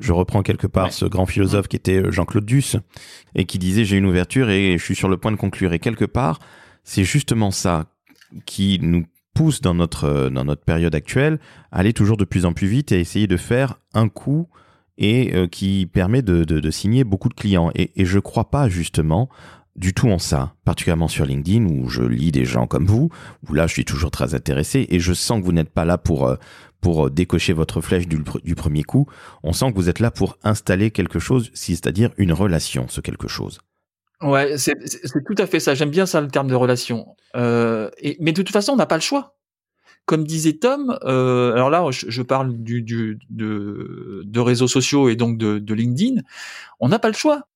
[0.00, 2.76] je reprends quelque part ce grand philosophe qui était euh, Jean-Claude Duss,
[3.34, 5.74] et qui disait j'ai une ouverture et je suis sur le point de conclure.
[5.74, 6.40] Et quelque part,
[6.82, 7.86] c'est justement ça
[8.46, 11.38] qui nous pousse dans notre, euh, dans notre période actuelle
[11.70, 14.48] à aller toujours de plus en plus vite et à essayer de faire un coup
[15.02, 17.70] et qui permet de, de, de, signer beaucoup de clients.
[17.74, 19.30] Et, et je crois pas justement
[19.80, 23.08] du tout en ça, particulièrement sur LinkedIn où je lis des gens comme vous,
[23.48, 25.96] où là je suis toujours très intéressé et je sens que vous n'êtes pas là
[25.96, 26.36] pour euh,
[26.82, 29.06] pour euh, décocher votre flèche du, premier coup.
[29.42, 33.26] On sent que vous êtes là pour installer quelque chose, c'est-à-dire une relation, ce quelque
[33.26, 33.60] chose.
[34.20, 34.74] Ouais, c'est
[35.26, 35.74] tout à fait ça.
[35.74, 37.06] J'aime bien ça le terme de relation.
[37.36, 37.90] Euh,
[38.20, 39.36] mais de toute façon, on n'a pas le choix.
[40.04, 45.74] Comme disait Tom, alors là, je, parle de, de, réseaux sociaux et donc de, de
[45.74, 46.20] LinkedIn.
[46.80, 47.49] On n'a pas le choix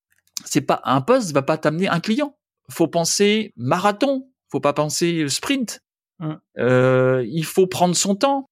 [0.44, 2.36] c'est pas un poste va pas t'amener un client.
[2.70, 5.80] Faut penser marathon, faut pas penser sprint.
[6.18, 6.32] Mmh.
[6.58, 8.50] Euh, il faut prendre son temps.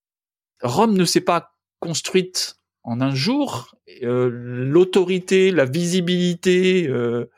[0.63, 3.75] Rome ne s'est pas construite en un jour.
[4.03, 7.31] Euh, L'autorité, la visibilité euh,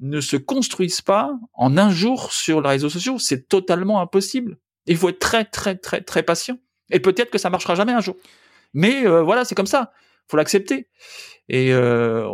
[0.00, 3.18] ne se construisent pas en un jour sur les réseaux sociaux.
[3.18, 4.58] C'est totalement impossible.
[4.86, 6.58] Il faut être très très très très patient.
[6.90, 8.16] Et peut-être que ça marchera jamais un jour.
[8.74, 9.92] Mais euh, voilà, c'est comme ça.
[10.28, 10.88] Faut l'accepter.
[11.48, 12.26] Et euh,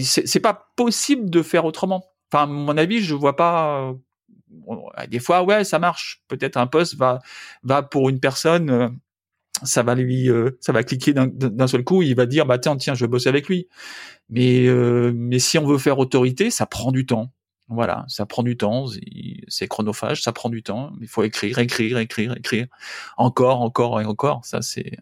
[0.00, 2.04] c'est pas possible de faire autrement.
[2.32, 3.90] Enfin, à mon avis, je vois pas.
[3.90, 6.22] Euh, des fois, ouais, ça marche.
[6.28, 7.20] Peut-être un poste va
[7.62, 8.88] va pour une personne, euh,
[9.64, 12.02] ça va lui, euh, ça va cliquer d'un seul coup.
[12.02, 13.68] Il va dire, bah tiens, tiens, je vais bosser avec lui.
[14.28, 14.68] Mais
[15.14, 17.32] mais si on veut faire autorité, ça prend du temps.
[17.68, 18.86] Voilà, ça prend du temps,
[19.46, 20.92] c'est chronophage, ça prend du temps.
[21.00, 22.66] Il faut écrire, écrire, écrire, écrire,
[23.16, 24.44] encore, encore et encore.
[24.44, 24.98] Ça, c'est,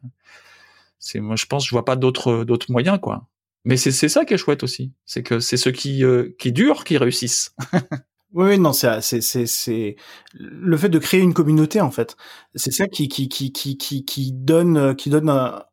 [0.98, 3.26] c'est moi, je pense, je vois pas d'autres d'autres moyens, quoi.
[3.64, 6.84] Mais c'est ça qui est chouette aussi, c'est que c'est ceux qui euh, qui durent
[6.84, 7.54] qui réussissent.
[8.32, 9.96] oui, non, c'est c'est c'est
[10.34, 12.16] le fait de créer une communauté en fait.
[12.54, 15.64] C'est ça qui qui qui qui qui qui donne qui donne un,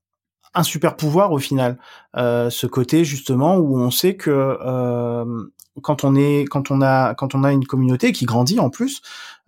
[0.55, 1.77] un super pouvoir au final.
[2.15, 5.45] Euh, ce côté justement où on sait que euh,
[5.81, 9.01] quand on est quand on a quand on a une communauté qui grandit en plus,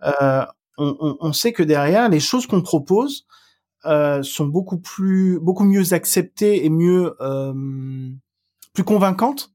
[0.04, 0.44] euh,
[0.76, 3.26] on, on, on, sait que derrière les choses qu'on propose
[3.86, 7.54] euh, sont beaucoup plus beaucoup mieux acceptées et mieux euh,
[8.78, 9.50] plus convaincante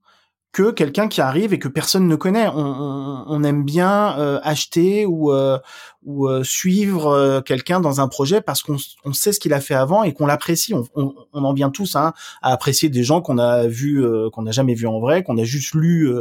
[0.52, 2.50] que quelqu'un qui arrive et que personne ne connaît.
[2.54, 5.58] On, aime bien euh, acheter ou euh,
[6.04, 9.76] ou euh, suivre quelqu'un dans un projet parce qu'on on sait ce qu'il a fait
[9.76, 10.74] avant et qu'on l'apprécie.
[10.74, 14.76] On, en vient tous hein, à apprécier des gens qu'on a vu qu'on n'a jamais
[14.76, 16.14] vu en vrai, qu'on a juste lu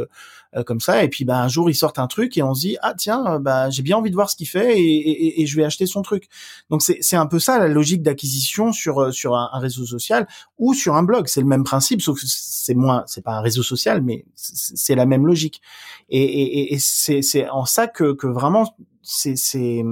[0.55, 1.03] euh, comme ça.
[1.03, 3.39] Et puis bah, un jour ils sortent un truc et on se dit ah tiens
[3.39, 5.85] bah j'ai bien envie de voir ce qu'il fait et, et, et, je vais acheter
[5.85, 6.27] son truc.
[6.69, 10.27] Donc c'est c'est un peu ça la logique d'acquisition sur euh, sur un, réseau social
[10.57, 11.27] ou sur un blog.
[11.27, 14.95] C'est le même principe sauf que c'est moins c'est pas un réseau social mais c'est
[14.95, 15.61] la même logique.
[16.09, 19.83] Et, et c'est c'est en ça que que vraiment c'est c'est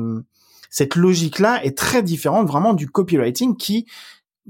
[0.70, 3.86] cette logique là est très différente vraiment du copywriting qui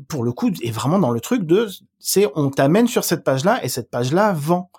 [0.08, 1.68] pour le coup est vraiment dans le truc de
[2.00, 4.72] c'est on t'amène sur cette page là et cette page là vend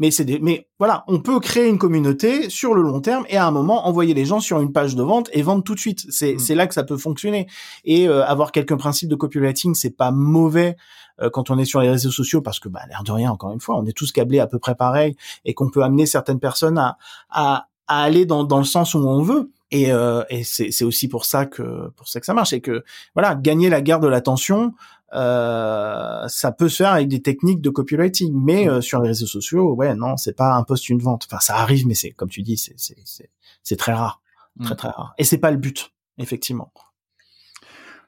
[0.00, 3.36] mais c'est des, mais voilà, on peut créer une communauté sur le long terme et
[3.36, 5.78] à un moment envoyer les gens sur une page de vente et vendre tout de
[5.78, 6.06] suite.
[6.08, 6.38] C'est, mm.
[6.38, 7.46] c'est là que ça peut fonctionner.
[7.84, 10.76] Et euh, avoir quelques principes de copywriting, c'est pas mauvais
[11.20, 13.52] euh, quand on est sur les réseaux sociaux parce que bah l'air de rien, encore
[13.52, 16.40] une fois, on est tous câblés à peu près pareil et qu'on peut amener certaines
[16.40, 16.96] personnes à
[17.28, 19.50] à, à aller dans dans le sens où on veut.
[19.72, 22.60] Et, euh, et c'est, c'est aussi pour ça que pour ça que ça marche et
[22.60, 22.82] que
[23.14, 24.72] voilà gagner la guerre de l'attention
[25.12, 28.68] euh, ça peut se faire avec des techniques de copywriting, mais mm.
[28.68, 31.26] euh, sur les réseaux sociaux, ouais, non, c'est pas un poste une vente.
[31.30, 33.30] Enfin, ça arrive, mais c'est comme tu dis, c'est c'est
[33.62, 34.22] c'est très rare,
[34.62, 34.76] très mm.
[34.76, 35.14] très rare.
[35.18, 36.72] Et c'est pas le but, effectivement.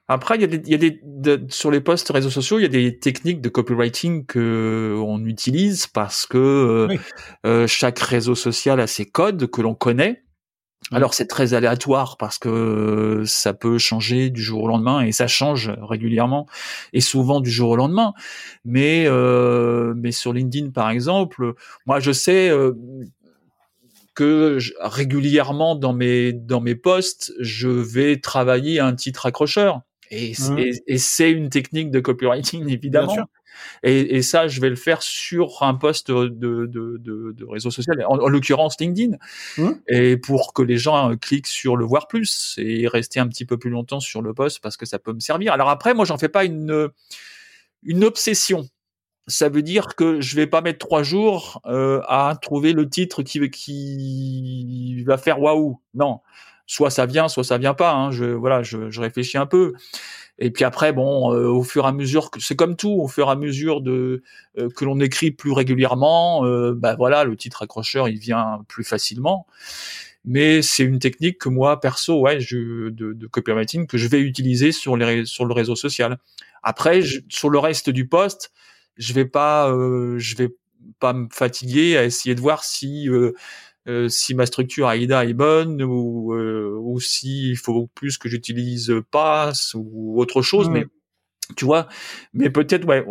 [0.08, 2.62] Après, il y a des, il y a des sur les posts réseaux sociaux, il
[2.62, 6.88] y a des techniques de copywriting que on utilise parce que
[7.46, 10.31] euh, chaque réseau social a ses codes que l'on connaît Mmh.
[10.90, 15.26] Alors c'est très aléatoire parce que ça peut changer du jour au lendemain et ça
[15.26, 16.46] change régulièrement
[16.92, 18.12] et souvent du jour au lendemain.
[18.64, 21.54] Mais euh, mais sur LinkedIn par exemple,
[21.86, 22.72] moi je sais euh,
[24.14, 30.58] que régulièrement dans mes dans mes posts, je vais travailler un titre accrocheur et, mmh.
[30.86, 33.16] et c'est une technique de copywriting évidemment.
[33.82, 37.70] Et, et, ça, je vais le faire sur un poste de, de, de, de réseau
[37.70, 39.16] social, en, l'occurrence LinkedIn,
[39.58, 39.70] mmh.
[39.88, 43.58] et pour que les gens cliquent sur le voir plus et rester un petit peu
[43.58, 45.52] plus longtemps sur le poste parce que ça peut me servir.
[45.52, 46.90] Alors après, moi, j'en fais pas une
[47.84, 48.68] une obsession.
[49.26, 53.22] ça veut dire que je vais pas mettre trois jours euh, à trouver le titre
[53.22, 55.80] qui qui va faire waouh.
[55.94, 56.20] Non,
[56.66, 57.92] soit ça vient, soit ça vient pas.
[57.92, 58.10] Hein.
[58.10, 59.74] Je voilà, je, je, réfléchis un peu.
[60.42, 63.28] Et puis après, bon, euh, au fur et à mesure, c'est comme tout, au fur
[63.28, 64.24] et à mesure de
[64.58, 68.82] euh, que l'on écrit plus régulièrement, euh, bah voilà, le titre accrocheur, il vient plus
[68.82, 69.46] facilement.
[70.24, 74.18] Mais c'est une technique que moi, perso, ouais, je, de, de copywriting que je vais
[74.18, 76.18] utiliser sur les sur le réseau social.
[76.64, 78.50] Après, sur le reste du poste,
[78.96, 79.68] je vais pas,
[80.18, 80.48] je vais
[80.98, 83.08] pas me fatiguer à essayer de voir si
[83.88, 88.94] euh, si ma structure AIDA est bonne ou, euh, ou s'il faut plus que j'utilise
[89.10, 90.68] Pass ou autre chose.
[90.68, 90.86] Mais
[91.56, 91.88] tu vois,
[92.32, 93.04] mais peut-être, ouais,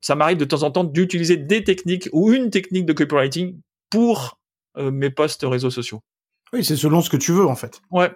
[0.00, 3.60] ça m'arrive de temps en temps d'utiliser des techniques ou une technique de copywriting
[3.90, 4.40] pour
[4.76, 6.00] euh, mes posts réseaux sociaux.
[6.52, 7.80] Oui, c'est selon ce que tu veux en fait.
[7.90, 8.10] Ouais.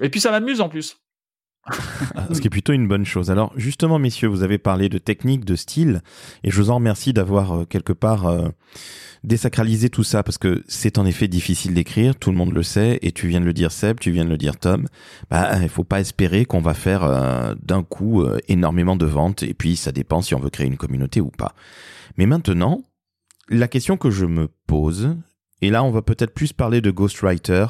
[0.00, 0.98] Et puis ça m'amuse en plus.
[2.32, 3.30] Ce qui est plutôt une bonne chose.
[3.30, 6.02] Alors justement, messieurs, vous avez parlé de technique, de style,
[6.44, 8.52] et je vous en remercie d'avoir quelque part
[9.26, 12.98] désacraliser tout ça parce que c'est en effet difficile d'écrire, tout le monde le sait,
[13.02, 14.86] et tu viens de le dire Seb, tu viens de le dire Tom.
[15.30, 19.42] Bah, il faut pas espérer qu'on va faire euh, d'un coup euh, énormément de ventes,
[19.42, 21.54] et puis ça dépend si on veut créer une communauté ou pas.
[22.16, 22.82] Mais maintenant,
[23.48, 25.16] la question que je me pose,
[25.60, 27.66] et là on va peut-être plus parler de ghostwriter,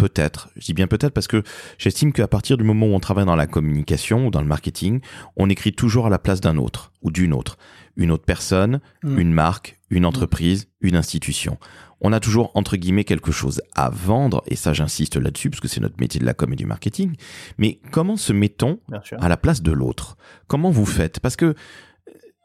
[0.00, 1.42] peut-être, je dis bien peut-être parce que
[1.78, 5.00] j'estime qu'à partir du moment où on travaille dans la communication ou dans le marketing,
[5.36, 7.58] on écrit toujours à la place d'un autre ou d'une autre
[7.96, 9.18] une autre personne, mm.
[9.18, 10.06] une marque, une mm.
[10.06, 11.58] entreprise, une institution.
[12.00, 15.68] On a toujours, entre guillemets, quelque chose à vendre, et ça j'insiste là-dessus, parce que
[15.68, 17.14] c'est notre métier de la com et du marketing.
[17.58, 18.80] Mais comment se met-on
[19.18, 20.16] à la place de l'autre?
[20.46, 21.20] Comment vous faites?
[21.20, 21.54] Parce que,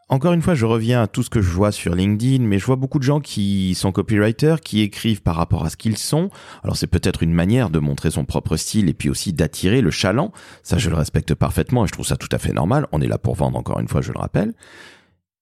[0.08, 2.66] encore une fois, je reviens à tout ce que je vois sur LinkedIn, mais je
[2.66, 6.30] vois beaucoup de gens qui sont copywriters, qui écrivent par rapport à ce qu'ils sont.
[6.64, 9.90] Alors c'est peut-être une manière de montrer son propre style et puis aussi d'attirer le
[9.90, 10.32] chaland.
[10.62, 12.88] Ça, je le respecte parfaitement et je trouve ça tout à fait normal.
[12.92, 14.54] On est là pour vendre, encore une fois, je le rappelle.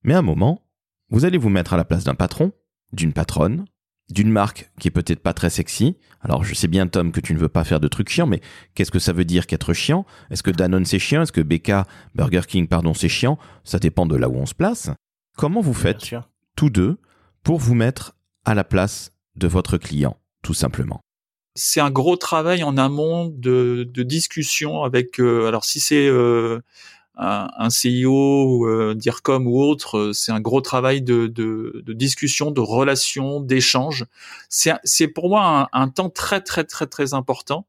[0.04, 0.62] Mais à un moment,
[1.10, 2.54] vous allez vous mettre à la place d'un patron,
[2.94, 3.66] d'une patronne,
[4.10, 5.98] d'une marque qui est peut-être pas très sexy.
[6.22, 8.42] Alors je sais bien Tom que tu ne veux pas faire de trucs chiants, mais
[8.76, 10.06] qu'est-ce que ça veut dire qu'être chiant?
[10.30, 11.22] Est-ce que Danone c'est chiant?
[11.22, 13.38] Est-ce que BK, Burger King, pardon, c'est chiant?
[13.64, 14.90] Ça dépend de là où on se place.
[15.38, 16.16] Comment vous faites
[16.56, 16.98] tous deux
[17.44, 21.02] pour vous mettre à la place de votre client, tout simplement?
[21.56, 25.20] C'est un gros travail en amont de, discussion avec.
[25.20, 26.62] Euh, alors si c'est euh,
[27.16, 31.94] un, un CEO, euh, DIRCOM ou autre, euh, c'est un gros travail de, de, de
[31.94, 34.06] discussion, de relation, d'échange.
[34.50, 37.68] C'est pour moi un, un, temps très très très très important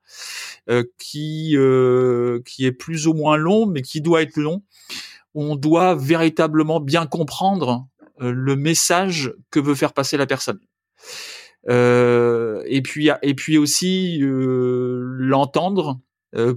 [0.70, 4.62] euh, qui euh, qui est plus ou moins long, mais qui doit être long.
[5.34, 7.86] On doit véritablement bien comprendre
[8.22, 10.60] euh, le message que veut faire passer la personne.
[11.68, 16.00] et puis et puis aussi l'entendre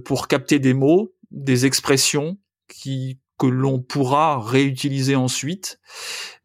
[0.04, 5.78] pour capter des mots, des expressions, qui que l'on pourra réutiliser ensuite.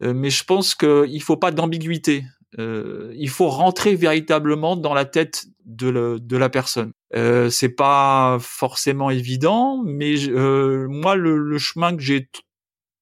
[0.02, 2.24] Euh, mais je pense qu'il faut pas d'ambiguïté.
[2.58, 6.92] Euh, il faut rentrer véritablement dans la tête de, de la personne.
[7.14, 12.28] Euh, c'est pas forcément évident, mais euh, moi le, le, chemin que j'ai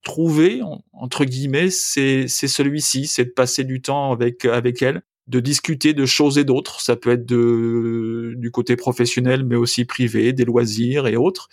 [0.02, 5.40] trouvé entre guillemets, c'est c'est celui-ci, c'est de passer du temps avec avec elle, de
[5.40, 6.80] discuter de choses et d'autres.
[6.80, 11.48] Ça peut être de, du côté professionnel, mais aussi privé, des loisirs et autres,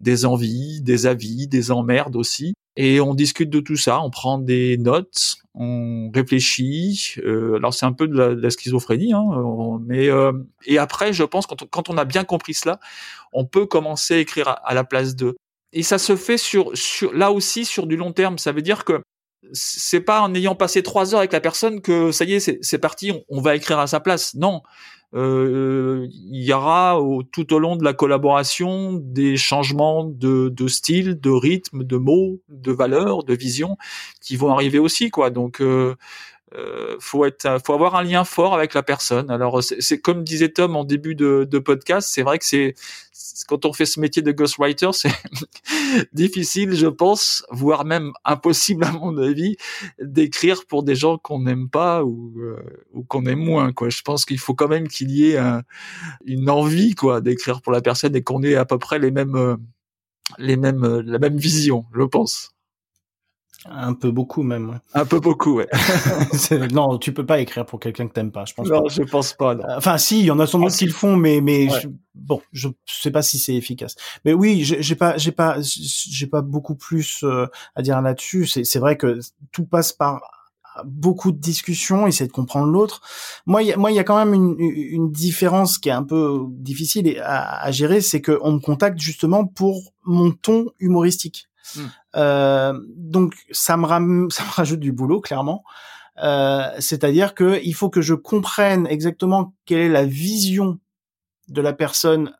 [0.00, 2.54] des envies, des avis, des emmerdes aussi.
[2.76, 7.16] Et on discute de tout ça, on prend des notes, on réfléchit.
[7.18, 9.24] Euh, alors c'est un peu de la, schizophrénie, hein,
[9.86, 10.32] mais euh,
[10.64, 12.80] et après, je pense quand on, quand on a bien compris cela,
[13.34, 15.36] on peut commencer à écrire à, à la place de.
[15.74, 18.38] Et ça se fait sur, sur là aussi sur du long terme.
[18.38, 19.02] Ça veut dire que
[19.52, 22.78] c'est pas en ayant passé trois heures avec la personne que ça y est, c'est
[22.78, 24.34] parti, on, va écrire à sa place.
[24.34, 24.62] Non,
[25.14, 26.98] euh, il y aura
[27.32, 32.40] tout au long de la collaboration des changements de, de, style, de rythme, de mots,
[32.48, 33.76] de valeurs, de vision
[34.20, 35.30] qui vont arriver aussi, quoi.
[35.30, 35.96] Donc euh,
[36.56, 39.30] euh, faut être, faut avoir un lien fort avec la personne.
[39.30, 42.74] Alors c'est comme disait Tom en début de, podcast, c'est vrai que c'est
[43.48, 45.12] quand on fait ce métier de ghostwriter, c'est
[46.12, 49.56] difficile, je pense, voire même impossible à mon avis,
[50.00, 52.56] d'écrire pour des gens qu'on n'aime pas ou, euh,
[52.92, 53.72] ou qu'on aime moins.
[53.72, 53.88] Quoi.
[53.90, 55.62] Je pense qu'il faut quand même qu'il y ait un,
[56.24, 59.36] une envie quoi d'écrire pour la personne et qu'on ait à peu près les mêmes,
[59.36, 59.56] euh,
[60.38, 62.52] les mêmes, euh, la même vision, je pense.
[63.70, 64.70] Un peu beaucoup même.
[64.70, 64.76] Ouais.
[64.94, 65.68] Un peu beaucoup, ouais.
[66.72, 68.68] non, tu peux pas écrire pour quelqu'un que t'aimes pas, je pense.
[68.68, 69.54] Non, je pense pas.
[69.54, 69.64] Non.
[69.76, 71.68] Enfin, si, il y en a sans doute ah, qui le font, mais mais
[72.14, 73.94] bon, je sais pas si c'est efficace.
[74.24, 77.46] Mais oui, j'ai pas j'ai pas j'ai pas beaucoup plus euh,
[77.76, 78.46] à dire là-dessus.
[78.46, 79.20] C'est c'est vrai que
[79.52, 80.22] tout passe par
[80.84, 83.00] beaucoup de discussions, essayer de comprendre l'autre.
[83.46, 86.46] Moi, il moi, il y a quand même une, une différence qui est un peu
[86.48, 91.48] difficile à, à gérer, c'est que on me contacte justement pour mon ton humoristique.
[91.76, 91.80] Mm.
[92.16, 93.84] Euh, donc ça me,
[94.30, 95.64] ça me rajoute du boulot clairement.
[96.22, 100.78] Euh, c'est-à-dire que il faut que je comprenne exactement quelle est la vision
[101.48, 102.32] de la personne.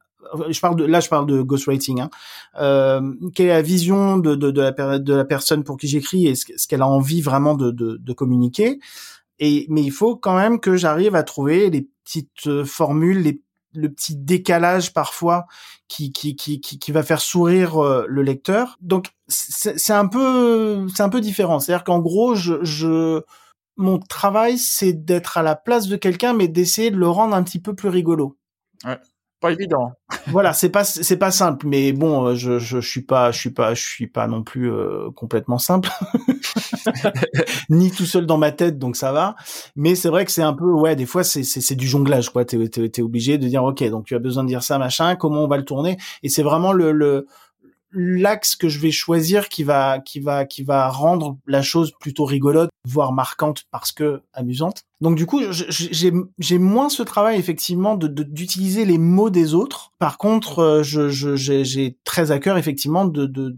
[0.48, 2.00] Je parle de là, je parle de ghostwriting.
[2.00, 2.10] Hein.
[2.58, 6.26] Euh, quelle est la vision de, de, de, la, de la personne pour qui j'écris
[6.26, 8.78] et ce, qu'elle a envie vraiment de, de, de communiquer.
[9.38, 13.40] Et mais il faut quand même que j'arrive à trouver les petites euh, formules, les
[13.74, 15.46] le petit décalage parfois
[15.88, 18.78] qui qui qui qui, va faire sourire euh, le lecteur.
[18.80, 21.60] Donc c'est un peu c'est un peu différent.
[21.60, 23.22] C'est-à-dire qu'en gros je, je
[23.76, 27.42] mon travail c'est d'être à la place de quelqu'un mais d'essayer de le rendre un
[27.42, 28.36] petit peu plus rigolo.
[28.84, 28.98] Ouais
[29.42, 29.92] pas évident.
[30.28, 33.38] voilà, c'est pas c'est pas simple, mais bon, euh, je, je, je suis pas je
[33.38, 35.90] suis pas je suis pas non plus euh, complètement simple,
[37.70, 39.36] ni tout seul dans ma tête, donc ça va.
[39.76, 42.44] Mais c'est vrai que c'est un peu ouais, des fois c'est c'est du jonglage quoi.
[42.44, 45.44] T'es es, obligé de dire ok, donc tu as besoin de dire ça machin, comment
[45.44, 47.26] on va le tourner, et c'est vraiment le, le
[47.92, 52.24] l'axe que je vais choisir qui va qui va qui va rendre la chose plutôt
[52.24, 57.96] rigolote voire marquante parce que amusante donc du coup j'ai j'ai moins ce travail effectivement
[57.96, 63.05] de d'utiliser les mots des autres par contre euh, je j'ai très à cœur effectivement
[63.05, 63.57] de, de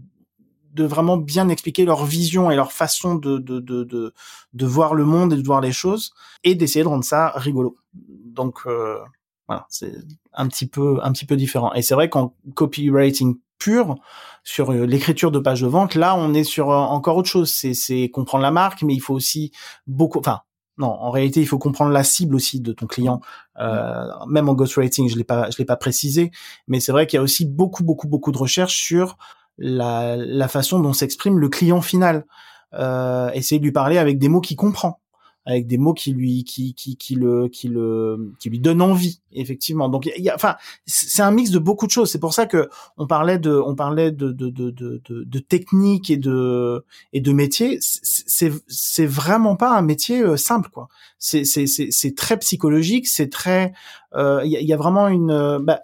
[0.75, 4.13] de vraiment bien expliquer leur vision et leur façon de, de, de, de,
[4.53, 6.13] de voir le monde et de voir les choses,
[6.43, 7.77] et d'essayer de rendre ça rigolo.
[7.93, 8.99] Donc euh,
[9.47, 9.93] voilà, c'est
[10.33, 11.73] un petit peu un petit peu différent.
[11.73, 13.95] Et c'est vrai qu'en copywriting pur
[14.43, 15.95] sur euh, l'écriture de page de vente.
[15.95, 17.51] Là, on est sur euh, encore autre chose.
[17.51, 19.51] C'est comprendre la marque, mais il faut aussi
[19.87, 20.19] beaucoup.
[20.19, 20.41] Enfin,
[20.77, 23.21] non, en réalité, il faut comprendre la cible aussi de ton client.
[23.59, 26.31] Euh, même en ghostwriting, je l'ai pas, je l'ai pas précisé,
[26.67, 29.17] mais c'est vrai qu'il y a aussi beaucoup, beaucoup, beaucoup de recherches sur
[29.57, 32.25] la, la façon dont s'exprime le client final.
[32.73, 34.99] Euh, essayer de lui parler avec des mots qu'il comprend
[35.45, 39.21] avec des mots qui lui qui qui qui le qui le qui lui donnent envie
[39.31, 39.89] effectivement.
[39.89, 42.09] Donc il y a enfin c'est un mix de beaucoup de choses.
[42.11, 46.09] C'est pour ça que on parlait de on parlait de de de de, de, technique
[46.09, 46.83] et de
[47.13, 47.77] et de métier.
[47.81, 50.87] C'est c'est vraiment pas un métier euh, simple quoi.
[51.19, 53.73] C'est c'est c'est c'est très psychologique c'est très
[54.15, 55.81] euh, il y, a, y, a, vraiment une euh, bah,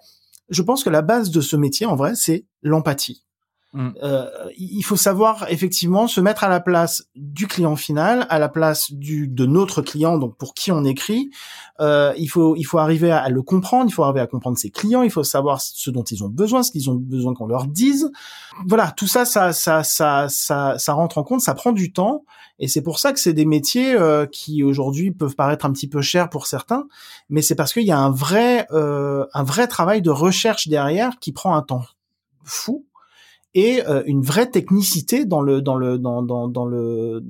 [0.48, 3.24] je pense que la base de ce métier en vrai c'est l'empathie
[3.74, 3.88] Mm.
[4.02, 4.26] Euh,
[4.58, 8.92] il faut savoir effectivement se mettre à la place du client final, à la place
[8.92, 11.30] du de notre client, donc pour qui on écrit.
[11.80, 14.70] Euh, il faut il faut arriver à, le comprendre, il faut arriver à comprendre ses
[14.70, 17.66] clients, il faut savoir ce dont ils ont besoin, ce qu'ils ont besoin qu'on leur
[17.66, 18.10] dise.
[18.66, 22.24] Voilà, tout ça, ça ça ça ça ça rentre en compte, ça prend du temps,
[22.58, 25.88] et c'est pour ça que c'est des métiers euh, qui aujourd'hui peuvent paraître un petit
[25.88, 26.84] peu chers pour certains,
[27.30, 31.18] mais c'est parce qu'il y a un vrai euh, un vrai travail de recherche derrière
[31.20, 31.84] qui prend un temps
[32.44, 32.84] fou
[33.54, 37.22] et euh, une vraie technicité dans le dans le dans dans, dans le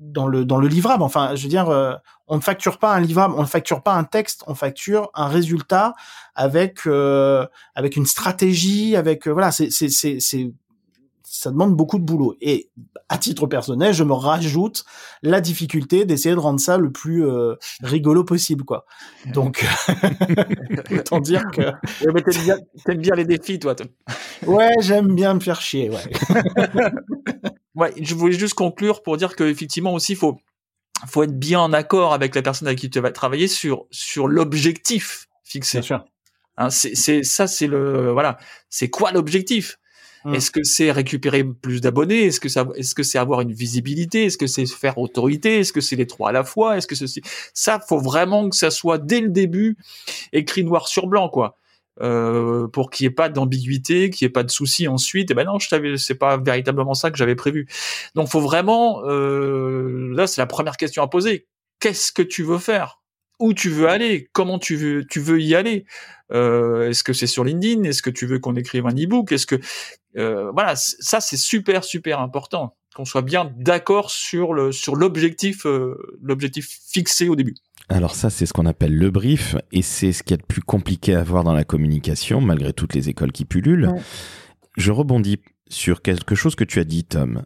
[0.00, 1.02] dans le dans le livrable.
[1.02, 1.94] Enfin, je veux dire, euh,
[2.26, 5.26] on ne facture pas un livrable, on ne facture pas un texte, on facture un
[5.26, 5.94] résultat
[6.34, 10.52] avec euh, avec une stratégie, avec voilà, c'est c'est c'est
[11.30, 12.36] ça demande beaucoup de boulot.
[12.40, 12.70] Et
[13.08, 14.84] à titre personnel, je me rajoute
[15.22, 18.86] la difficulté d'essayer de rendre ça le plus euh, rigolo possible, quoi.
[19.26, 19.64] Donc,
[20.90, 21.60] autant dire que.
[22.12, 22.56] mais t'aimes bien,
[22.96, 23.76] bien, les défis, toi.
[24.46, 26.40] ouais, j'aime bien me faire chier, ouais.
[27.74, 30.38] ouais, je voulais juste conclure pour dire qu'effectivement aussi, il faut,
[31.06, 34.28] faut être bien en accord avec la personne avec qui tu vas travailler sur, sur
[34.28, 35.78] l'objectif fixé.
[35.78, 36.04] Bien sûr.
[36.56, 38.38] Hein, c'est, ça, c'est le, voilà.
[38.68, 39.78] C'est quoi l'objectif?
[40.24, 40.34] Mmh.
[40.34, 42.24] Est-ce que c'est récupérer plus d'abonnés?
[42.26, 44.24] Est-ce que ça, est-ce que c'est avoir une visibilité?
[44.24, 45.60] Est-ce que c'est faire autorité?
[45.60, 46.76] Est-ce que c'est les trois à la fois?
[46.76, 47.22] Est-ce que ceci?
[47.54, 49.76] Ça, faut vraiment que ça soit dès le début
[50.32, 51.56] écrit noir sur blanc, quoi.
[52.00, 55.32] Euh, pour qu'il n'y ait pas d'ambiguïté, qu'il n'y ait pas de souci ensuite.
[55.32, 57.66] Et ben non, je savais, c'est pas véritablement ça que j'avais prévu.
[58.14, 61.46] Donc, faut vraiment, euh, là, c'est la première question à poser.
[61.80, 63.00] Qu'est-ce que tu veux faire?
[63.38, 65.84] Où tu veux aller Comment tu veux, tu veux y aller
[66.32, 67.84] euh, Est-ce que c'est sur LinkedIn?
[67.84, 69.32] Est-ce que tu veux qu'on écrive un e-book?
[69.32, 69.60] Est-ce que
[70.16, 75.66] euh, voilà, ça c'est super super important qu'on soit bien d'accord sur le sur l'objectif
[75.66, 77.54] euh, l'objectif fixé au début.
[77.88, 80.60] Alors ça, c'est ce qu'on appelle le brief, et c'est ce qui est le plus
[80.60, 83.94] compliqué à voir dans la communication, malgré toutes les écoles qui pullulent.
[84.76, 87.44] Je rebondis sur quelque chose que tu as dit, Tom.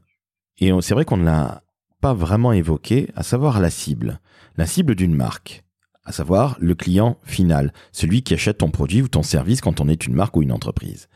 [0.58, 1.62] Et c'est vrai qu'on ne l'a
[2.00, 4.20] pas vraiment évoqué, à savoir la cible.
[4.56, 5.62] La cible d'une marque
[6.04, 9.88] à savoir le client final, celui qui achète ton produit ou ton service quand on
[9.88, 11.08] est une marque ou une entreprise.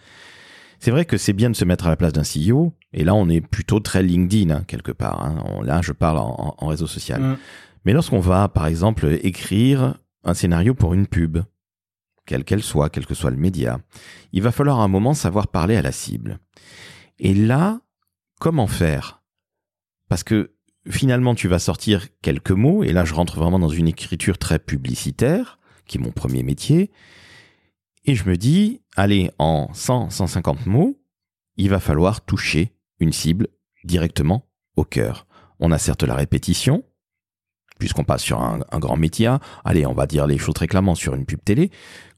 [0.79, 3.15] C'est vrai que c'est bien de se mettre à la place d'un CEO, et là
[3.15, 5.25] on est plutôt très LinkedIn hein, quelque part.
[5.25, 5.63] Hein.
[5.63, 7.21] là je parle en, réseau social.
[7.21, 7.37] Mm.
[7.85, 11.39] Mais lorsqu'on va par exemple écrire un scénario pour une pub,
[12.27, 13.79] quelle qu'elle soit, quel que soit le média,
[14.33, 16.39] il va falloir à un moment savoir parler à la cible.
[17.19, 17.81] Et là,
[18.41, 19.23] comment faire?
[20.09, 20.56] Parce que
[20.89, 24.59] finalement, tu vas sortir quelques mots, et là, je rentre vraiment dans une écriture très
[24.59, 26.91] publicitaire, qui est mon premier métier,
[28.05, 30.99] et je me dis, allez, en 100, 150 mots,
[31.57, 33.49] il va falloir toucher une cible
[33.85, 35.27] directement au cœur.
[35.59, 36.85] On a certes la répétition,
[37.79, 39.35] puisqu'on passe sur un, grand métier.
[39.65, 41.71] Allez, on va dire les choses très clairement sur une pub télé.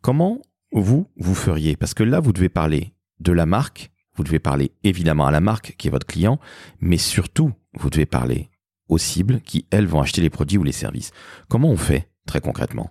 [0.02, 0.40] Comment
[0.72, 1.76] vous, vous feriez?
[1.76, 5.40] Parce que là, vous devez parler de la marque, vous devez parler évidemment à la
[5.40, 6.38] marque qui est votre client,
[6.80, 8.50] mais surtout, vous devez parler
[8.88, 11.12] aux cibles qui, elles, vont acheter les produits ou les services.
[11.48, 12.90] Comment on fait très concrètement?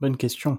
[0.00, 0.58] Bonne question.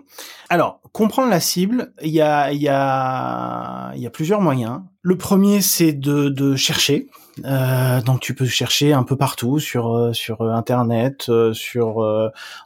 [0.49, 4.82] Alors, comprendre la cible, il y a, y, a, y a plusieurs moyens.
[5.01, 7.09] Le premier, c'est de, de chercher.
[7.43, 11.97] Euh, donc, tu peux chercher un peu partout sur euh, sur Internet, euh, sur.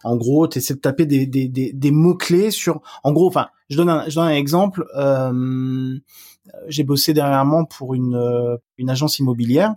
[0.04, 2.82] en gros, tu essaies de taper des, des, des, mots clés sur.
[3.04, 4.86] En gros, enfin, je donne un, je donne un exemple.
[6.68, 9.76] J'ai bossé dernièrement pour une une agence immobilière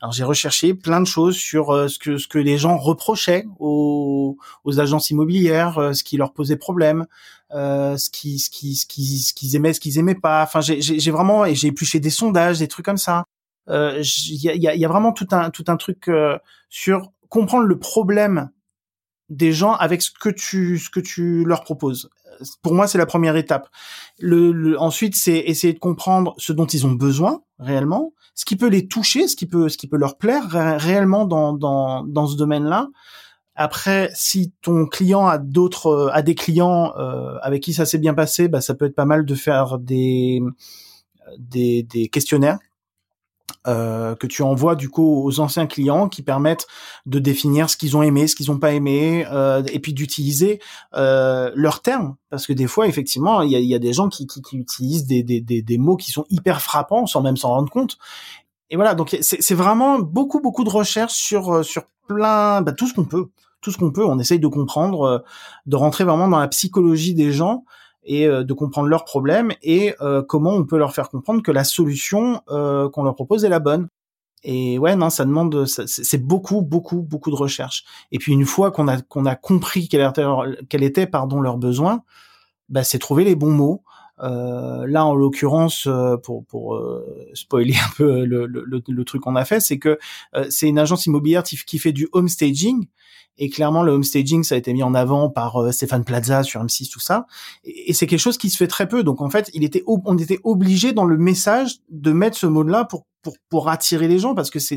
[0.00, 3.44] alors j'ai recherché plein de choses sur euh, ce que ce que les gens reprochaient
[3.58, 7.06] aux, aux agences immobilières, euh, ce qui leur posait problème,
[7.52, 10.42] euh, ce qui ce qui ce qui ce qu'ils aimaient, ce qu'ils aimaient pas.
[10.42, 13.24] Enfin j'ai vraiment et j'ai épluché des sondages, des trucs comme ça.
[13.68, 14.02] Il
[14.42, 16.10] y, a, y, a, y a vraiment tout un tout un truc
[16.68, 18.50] sur comprendre le problème
[19.28, 22.10] des gens avec ce que tu ce que tu leur proposes.
[22.62, 23.68] Pour moi, c'est la première étape.
[24.18, 28.56] Le, le ensuite, c'est essayer de comprendre ce dont ils ont besoin réellement, ce qui
[28.56, 32.26] peut les toucher, ce qui peut, ce qui peut leur plaire réellement dans, dans, dans
[32.26, 32.88] ce domaine-là.
[33.54, 37.98] Après, si ton client a d'autres, euh, a des clients euh, avec qui ça s'est
[37.98, 40.40] bien passé, bah, ça peut être pas mal de faire des,
[41.38, 42.58] des, des questionnaires
[43.66, 46.66] euh, que tu envoies du coup aux anciens clients qui permettent
[47.06, 50.60] de définir ce qu'ils ont aimé, ce qu'ils n'ont pas aimé, euh, et puis d'utiliser
[50.94, 52.16] euh, leurs termes.
[52.30, 54.56] Parce que des fois, effectivement, il y a, y a, des gens qui, qui, qui
[54.56, 57.98] utilisent des, des, des, mots qui sont hyper frappants sans même s'en rendre compte.
[58.70, 62.86] Et voilà, donc c'est vraiment beaucoup, beaucoup de recherches sur, euh, sur plein, bah, tout
[62.86, 63.26] ce qu'on peut.
[63.60, 65.18] Tout ce qu'on peut, on essaye de comprendre, euh,
[65.66, 67.64] de rentrer vraiment dans la psychologie des gens
[68.04, 71.52] et euh, de comprendre leurs problèmes et euh, comment on peut leur faire comprendre que
[71.52, 73.88] la solution euh, qu'on leur propose est la bonne.
[74.42, 77.84] Et ouais, non, ça demande, c'est beaucoup, beaucoup, beaucoup de recherche.
[78.10, 80.24] Et puis une fois qu'on a qu'on a compris quel était,
[80.70, 82.04] quel était pardon leurs besoins,
[82.70, 83.82] bah, c'est trouver les bons mots.
[84.22, 85.86] Euh, là, en l'occurrence,
[86.22, 86.82] pour, pour
[87.34, 89.98] spoiler un peu le, le, le truc qu'on a fait, c'est que
[90.48, 92.86] c'est une agence immobilière qui fait du home staging
[93.38, 96.62] et clairement, le homestaging, ça a été mis en avant par euh, Stéphane Plaza sur
[96.62, 97.26] M6, tout ça.
[97.64, 99.02] Et, c'est quelque chose qui se fait très peu.
[99.02, 102.84] Donc en fait, il était, on était obligé dans le message de mettre ce mot-là
[102.84, 104.76] pour, pour, pour attirer les gens parce que c'est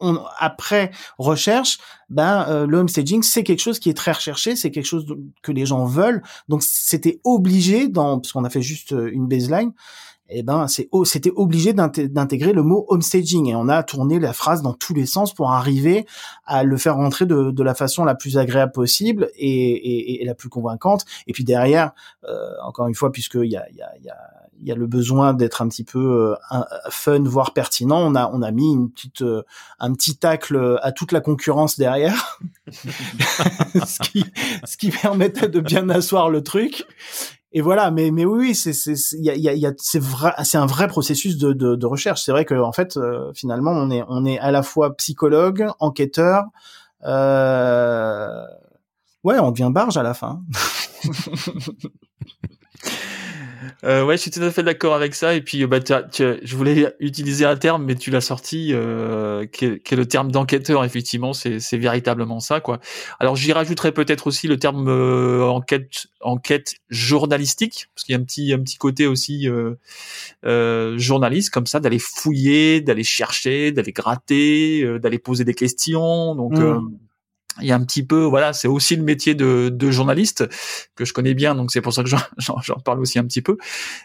[0.00, 4.70] on, après recherche, ben euh, le homestaging c'est quelque chose qui est très recherché, c'est
[4.70, 5.06] quelque chose
[5.42, 6.22] que les gens veulent.
[6.48, 9.72] Donc c'était obligé dans parce qu'on a fait juste euh, une baseline,
[10.28, 13.46] eh ben c'est c'était obligé d'intégrer le mot homestaging.
[13.48, 16.06] Et on a tourné la phrase dans tous les sens pour arriver
[16.44, 20.24] à le faire rentrer de, de la façon la plus agréable possible et, et, et
[20.24, 21.04] la plus convaincante.
[21.26, 21.92] Et puis derrière,
[22.24, 24.16] euh, encore une fois, puisqu'il y a, y, a, y, a,
[24.60, 26.60] y a le besoin d'être un petit peu euh,
[26.90, 29.42] fun, voire pertinent, on a on a mis une petite euh,
[29.78, 32.38] un petit tacle à toute la concurrence derrière,
[32.72, 34.24] ce qui
[34.64, 36.84] ce qui permettait de bien asseoir le truc
[37.52, 40.66] et voilà, mais mais oui, c'est c'est y a y a, c'est vrai, c'est un
[40.66, 42.22] vrai processus de de, de recherche.
[42.22, 45.66] C'est vrai que en fait, euh, finalement, on est on est à la fois psychologue,
[45.80, 46.44] enquêteur,
[47.04, 48.44] euh...
[49.24, 50.42] ouais, on devient barge à la fin.
[53.84, 55.34] Euh, ouais, je suis tout à fait d'accord avec ça.
[55.34, 59.92] Et puis, bah, je voulais utiliser un terme, mais tu l'as sorti, euh, qui, est,
[59.92, 60.84] le terme d'enquêteur.
[60.84, 62.80] Effectivement, c'est véritablement ça, quoi.
[63.20, 68.20] Alors, j'y rajouterais peut-être aussi le terme euh, enquête, enquête journalistique, parce qu'il y a
[68.20, 69.74] un petit, un petit côté aussi euh,
[70.44, 76.34] euh journaliste, comme ça, d'aller fouiller, d'aller chercher, d'aller gratter, euh, d'aller poser des questions.
[76.34, 76.80] Donc, mmh
[77.60, 80.48] il y a un petit peu, voilà, c'est aussi le métier de, de, journaliste
[80.94, 83.56] que je connais bien, donc c'est pour ça que j'en parle aussi un petit peu.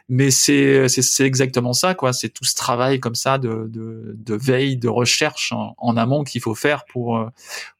[0.09, 2.13] Mais c'est c'est exactement ça, quoi.
[2.13, 6.41] C'est tout ce travail comme ça de, de, de veille, de recherche en, amont qu'il
[6.41, 7.29] faut faire pour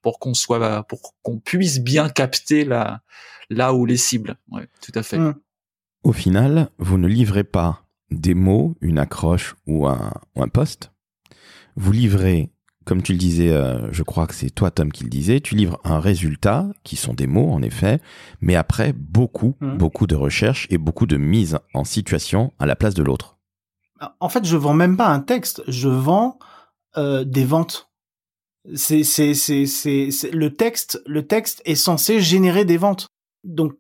[0.01, 3.01] pour qu'on soit, pour qu'on puisse bien capter la
[3.49, 4.38] là où les cibles.
[4.51, 5.17] Ouais, tout à fait.
[5.17, 5.36] Mmh.
[6.03, 10.91] Au final, vous ne livrez pas des mots, une accroche ou un, ou un poste.
[11.76, 12.51] Vous livrez
[12.86, 15.56] comme tu le disais, euh, je crois que c'est toi Tom qui le disais, tu
[15.56, 18.00] livres un résultat qui sont des mots en effet,
[18.42, 19.78] mais après beaucoup, mmh.
[19.78, 23.38] beaucoup de recherches et beaucoup de mise en situation à la place de l'autre.
[24.20, 26.38] En fait, je vends même pas un texte, je vends
[26.98, 27.90] euh, des ventes.
[28.76, 33.08] C'est c'est c'est c'est le texte le texte est censé générer des ventes.
[33.44, 33.74] Donc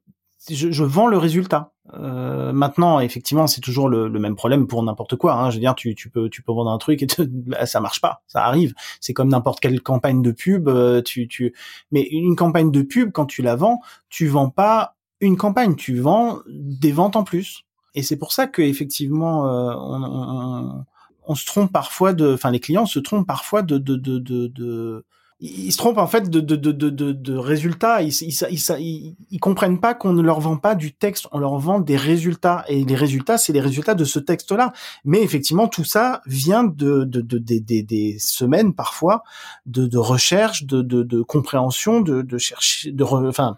[0.49, 1.72] je, je vends le résultat.
[1.93, 5.33] Euh, maintenant, effectivement, c'est toujours le, même problème pour n'importe quoi.
[5.33, 5.49] Hein.
[5.49, 8.01] Je veux dire, tu, tu, peux tu peux vendre un truc et bah, ça marche
[8.01, 8.73] pas, ça arrive.
[9.01, 10.69] C'est comme n'importe quelle campagne de pub.
[10.69, 11.53] Euh, tu, tu,
[11.91, 13.79] mais une campagne de pub, quand tu la vends,
[14.09, 17.63] tu vends pas une campagne, tu vends des ventes en plus.
[17.95, 20.85] Et c'est pour ça que effectivement, euh, on, on,
[21.27, 24.47] on, se trompe parfois de, enfin les clients se trompent parfois de de de de,
[24.47, 25.05] de
[25.45, 28.01] ils se trompent en fait de de de de, de, résultats.
[28.01, 31.57] Ils, ils, ils, ils, comprennent pas qu'on ne leur vend pas du texte, on leur
[31.57, 34.71] vend des résultats et les résultats c'est les résultats de ce texte-là.
[35.03, 39.23] Mais effectivement tout ça vient de de de, des semaines parfois
[39.65, 43.57] de, de recherche, de, de, de compréhension, de, de chercher, de enfin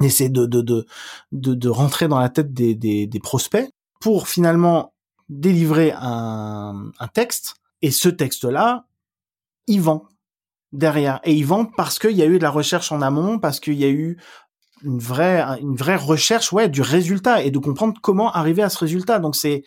[0.00, 0.86] essayer de, de, de,
[1.30, 3.70] de, de rentrer dans la tête des, des, des prospects
[4.00, 4.92] pour finalement
[5.28, 7.54] délivrer un, un texte.
[7.80, 8.86] Et ce texte-là,
[9.68, 10.08] il vend
[10.72, 11.20] derrière.
[11.24, 13.74] Et il vend parce qu'il y a eu de la recherche en amont, parce qu'il
[13.74, 14.18] y a eu
[14.84, 18.78] une vraie, une vraie recherche, ouais, du résultat et de comprendre comment arriver à ce
[18.78, 19.18] résultat.
[19.18, 19.62] Donc c'est,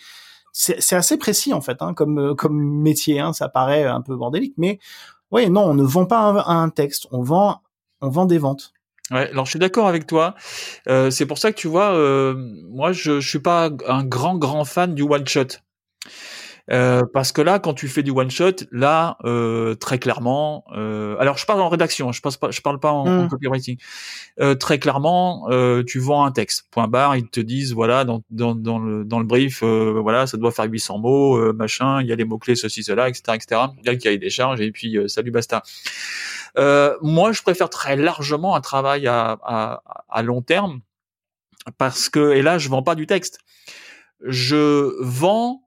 [0.52, 3.20] c'est, assez précis en fait, hein, comme, comme métier.
[3.20, 4.80] Hein, ça paraît un peu bordélique, mais
[5.32, 7.62] ouais, non, on ne vend pas un, un texte, on vend,
[8.02, 8.74] on vend des ventes.
[9.12, 10.34] Ouais, alors je suis d'accord avec toi.
[10.88, 12.34] Euh, c'est pour ça que tu vois, euh,
[12.70, 15.60] moi je, je suis pas un grand grand fan du one shot.
[16.72, 21.16] Euh, parce que là, quand tu fais du one shot, là, euh, très clairement, euh,
[21.20, 23.30] alors je parle en rédaction, je parle pas, je parle pas en, en hmm.
[23.30, 23.78] copywriting.
[24.40, 26.66] Euh, très clairement, euh, tu vends un texte.
[26.72, 30.38] Point barre, ils te disent voilà dans dans dans le dans le brief, voilà, ça
[30.38, 33.62] doit faire 800 mots, machin, il y a les mots clés ceci cela, etc., etc.
[33.80, 35.62] Il y a le cahier des charges et puis salut basta.
[37.02, 40.80] moi, je préfère très largement un travail à, à, à long terme
[41.78, 43.40] parce que et là, je vends pas du texte.
[44.24, 45.65] Je vends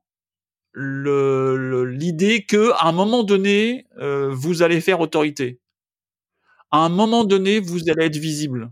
[0.78, 5.60] l'idée que à un moment donné, euh, vous allez faire autorité.
[6.70, 8.70] À un moment donné, vous allez être visible.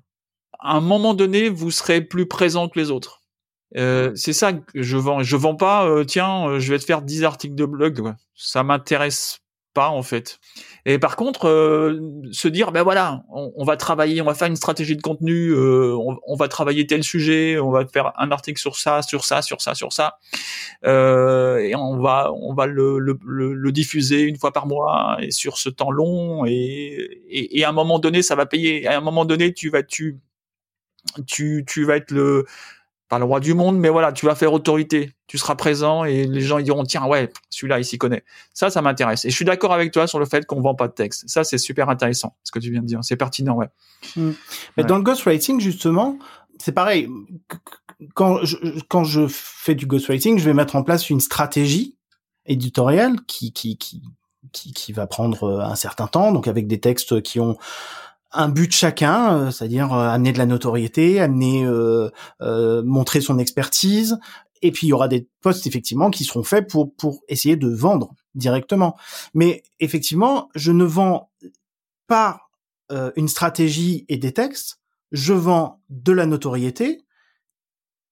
[0.58, 3.22] À un moment donné, vous serez plus présent que les autres.
[3.76, 5.22] Euh, c'est ça que je vends.
[5.22, 8.14] Je vends pas, euh, tiens, je vais te faire 10 articles de blog.
[8.34, 9.40] Ça m'intéresse
[9.76, 10.40] pas en fait.
[10.86, 12.00] Et par contre, euh,
[12.32, 15.94] se dire, ben voilà, on, va travailler, on va faire une stratégie de contenu, euh,
[16.26, 19.60] on, va travailler tel sujet, on va faire un article sur ça, sur ça, sur
[19.60, 20.16] ça, sur ça,
[20.86, 25.30] euh, et on va, on va le, le, le, diffuser une fois par mois et
[25.30, 28.86] sur ce temps long, et, et, à un moment donné, ça va payer.
[28.86, 30.20] À un moment donné, tu vas, tu,
[31.26, 32.46] tu, tu vas être le
[33.08, 35.12] pas le roi du monde, mais voilà, tu vas faire autorité.
[35.26, 38.24] Tu seras présent et les gens diront tiens ouais, celui-là il s'y connaît.
[38.52, 39.24] Ça, ça m'intéresse.
[39.24, 41.28] Et je suis d'accord avec toi sur le fait qu'on vend pas de texte.
[41.28, 43.00] Ça, c'est super intéressant ce que tu viens de dire.
[43.02, 43.68] C'est pertinent, ouais.
[44.16, 44.32] Hmm.
[44.76, 46.18] Mais dans le ghostwriting justement,
[46.58, 47.08] c'est pareil.
[48.14, 48.56] Quand je,
[48.88, 51.96] quand je fais du ghostwriting, je vais mettre en place une stratégie
[52.44, 54.02] éditoriale qui qui qui
[54.52, 57.58] qui, qui va prendre un certain temps, donc avec des textes qui ont
[58.32, 62.10] un but chacun, euh, c'est-à-dire euh, amener de la notoriété, amener euh,
[62.84, 64.18] montrer son expertise.
[64.62, 67.68] Et puis il y aura des posts effectivement qui seront faits pour pour essayer de
[67.68, 68.96] vendre directement.
[69.34, 71.30] Mais effectivement, je ne vends
[72.06, 72.40] pas
[73.16, 74.80] une stratégie et des textes.
[75.12, 77.04] Je vends de la notoriété,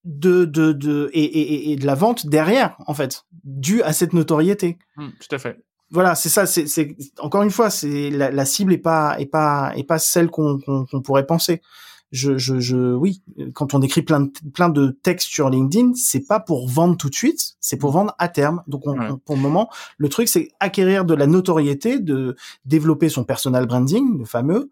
[0.05, 4.13] de de de et, et, et de la vente derrière en fait, dû à cette
[4.13, 4.79] notoriété.
[4.97, 6.45] Mmh, tout à fait voilà, c'est ça.
[6.45, 10.29] C'est encore une fois, c'est la, la, cible est pas est pas est pas celle
[10.29, 11.63] qu'on qu'on pourrait penser.
[12.11, 13.23] Je, je, je, oui,
[13.55, 17.11] quand on écrit plein de, plein de textes sur LinkedIn, c'est pas pour vendre tout
[17.11, 18.63] de suite, c'est pour vendre à terme.
[18.69, 19.69] Donc, on, pour le moment,
[19.99, 22.37] le truc, c'est acquérir de la notoriété, de
[22.67, 24.71] développer son personal branding, le fameux,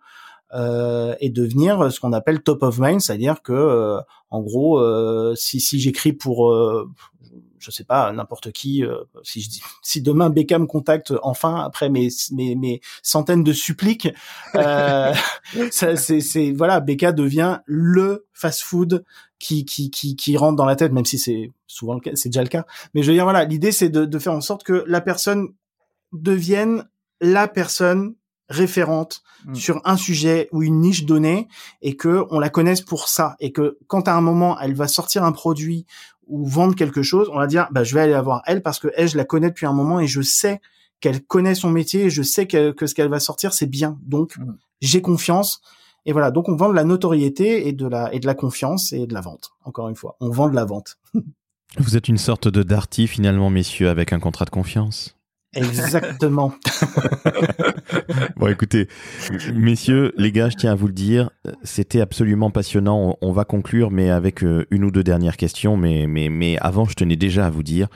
[0.55, 4.01] euh, et devenir ce qu'on appelle top of mind, c'est-à-dire que, euh,
[4.31, 6.89] en gros, euh, si, si j'écris pour, euh,
[7.63, 11.89] je sais pas n'importe qui euh, si je dis si demain Beckham contacte enfin après
[11.89, 14.09] mes mes, mes centaines de suppliques
[14.57, 15.15] euh,
[15.71, 19.05] ça c'est c'est voilà Beckham devient le fast-food
[19.39, 22.29] qui qui qui qui rentre dans la tête même si c'est souvent le cas c'est
[22.29, 24.65] déjà le cas mais je veux dire voilà l'idée c'est de de faire en sorte
[24.65, 25.49] que la personne
[26.13, 26.89] devienne
[27.21, 28.15] la personne
[28.53, 29.55] référente mm.
[29.55, 31.49] sur un sujet ou une niche donnée
[31.81, 34.89] et que on la connaisse pour ça et que quand à un moment elle va
[34.89, 35.87] sortir un produit
[36.27, 38.79] ou vendre quelque chose, on va dire bah je vais aller la voir elle parce
[38.79, 40.61] que elle je la connais depuis un moment et je sais
[41.01, 43.99] qu'elle connaît son métier et je sais que, ce qu'elle va sortir c'est bien.
[44.03, 44.57] Donc mm.
[44.81, 45.61] j'ai confiance
[46.05, 48.93] et voilà, donc on vend de la notoriété et de la et de la confiance
[48.93, 49.53] et de la vente.
[49.65, 50.99] Encore une fois, on vend de la vente.
[51.79, 55.17] Vous êtes une sorte de Darty finalement messieurs avec un contrat de confiance?
[55.55, 56.55] Exactement.
[58.37, 58.89] bon, écoutez,
[59.55, 61.31] messieurs, les gars, je tiens à vous le dire,
[61.63, 63.19] c'était absolument passionnant.
[63.21, 65.77] On, va conclure, mais avec euh, une ou deux dernières questions.
[65.77, 67.89] Mais, mais, mais avant, je tenais déjà à vous dire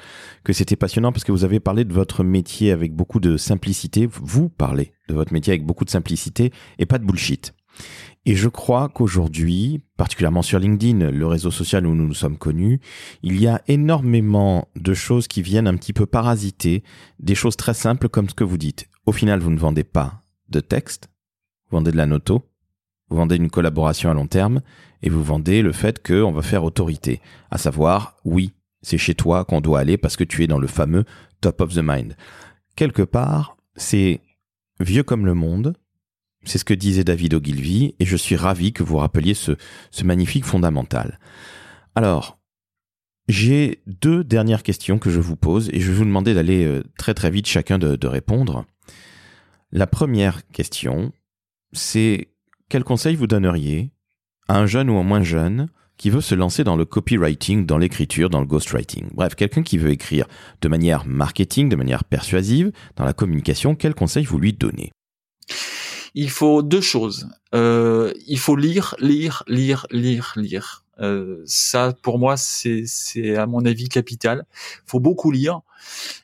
[0.44, 4.06] que c'était passionnant parce que vous avez parlé de votre métier avec beaucoup de simplicité.
[4.06, 7.54] Vous parlez de votre métier avec beaucoup de simplicité et pas de bullshit.
[8.28, 12.80] Et je crois qu'aujourd'hui, particulièrement sur LinkedIn, le réseau social où nous nous sommes connus,
[13.22, 16.82] il y a énormément de choses qui viennent un petit peu parasiter
[17.20, 18.88] des choses très simples comme ce que vous dites.
[19.06, 21.08] Au final, vous ne vendez pas de texte,
[21.70, 22.42] vous vendez de la noto,
[23.10, 24.60] vous vendez une collaboration à long terme
[25.02, 27.20] et vous vendez le fait qu'on va faire autorité.
[27.52, 30.66] À savoir, oui, c'est chez toi qu'on doit aller parce que tu es dans le
[30.66, 31.04] fameux
[31.40, 32.16] top of the mind.
[32.74, 34.20] Quelque part, c'est
[34.80, 35.74] vieux comme le monde.
[36.46, 39.52] C'est ce que disait David Ogilvy et je suis ravi que vous rappeliez ce,
[40.04, 41.18] magnifique fondamental.
[41.96, 42.38] Alors,
[43.28, 46.84] j'ai deux dernières questions que je vous pose et je vais vous demander d'aller euh,
[46.96, 48.64] très très vite chacun de, de répondre.
[49.72, 51.12] La première question,
[51.72, 52.28] c'est
[52.68, 53.90] quel conseil vous donneriez
[54.46, 57.78] à un jeune ou un moins jeune qui veut se lancer dans le copywriting, dans
[57.78, 59.08] l'écriture, dans le ghostwriting?
[59.12, 60.26] Bref, quelqu'un qui veut écrire
[60.60, 64.92] de manière marketing, de manière persuasive, dans la communication, quel conseil vous lui donnez?
[66.16, 67.28] Il faut deux choses.
[67.54, 70.84] Euh, il faut lire, lire, lire, lire, lire.
[70.98, 74.46] Euh, ça, pour moi, c'est, c'est à mon avis capital.
[74.50, 75.60] Il faut beaucoup lire.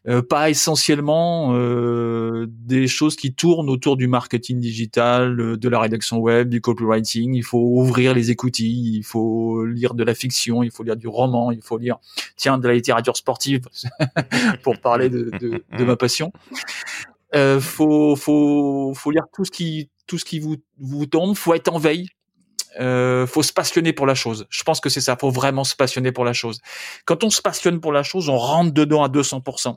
[0.09, 5.79] Euh, pas essentiellement euh, des choses qui tournent autour du marketing digital, euh, de la
[5.79, 7.35] rédaction web, du copywriting.
[7.35, 11.09] Il faut ouvrir les écoutilles, il faut lire de la fiction, il faut lire du
[11.09, 11.99] roman, il faut lire,
[12.37, 13.69] tiens, de la littérature sportive
[14.63, 16.33] pour parler de, de, de, ma passion.
[17.35, 21.37] Euh, faut, faut, faut lire tout ce qui, tout ce qui vous, vous tombe.
[21.37, 22.09] Faut être en veille
[22.81, 24.47] euh, faut se passionner pour la chose.
[24.49, 25.17] Je pense que c'est ça.
[25.21, 26.61] Faut vraiment se passionner pour la chose.
[27.05, 29.77] Quand on se passionne pour la chose, on rentre dedans à 200%.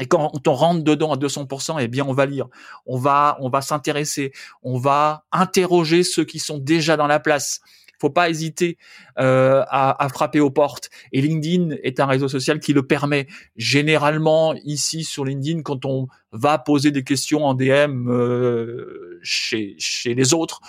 [0.00, 2.46] Et quand on rentre dedans à 200%, eh bien, on va lire,
[2.86, 4.32] on va, on va s'intéresser,
[4.62, 7.60] on va interroger ceux qui sont déjà dans la place.
[8.00, 8.78] Faut pas hésiter
[9.18, 10.90] euh, à, à, frapper aux portes.
[11.12, 13.26] Et LinkedIn est un réseau social qui le permet.
[13.56, 20.14] Généralement, ici sur LinkedIn, quand on va poser des questions en DM euh, chez chez
[20.14, 20.60] les autres,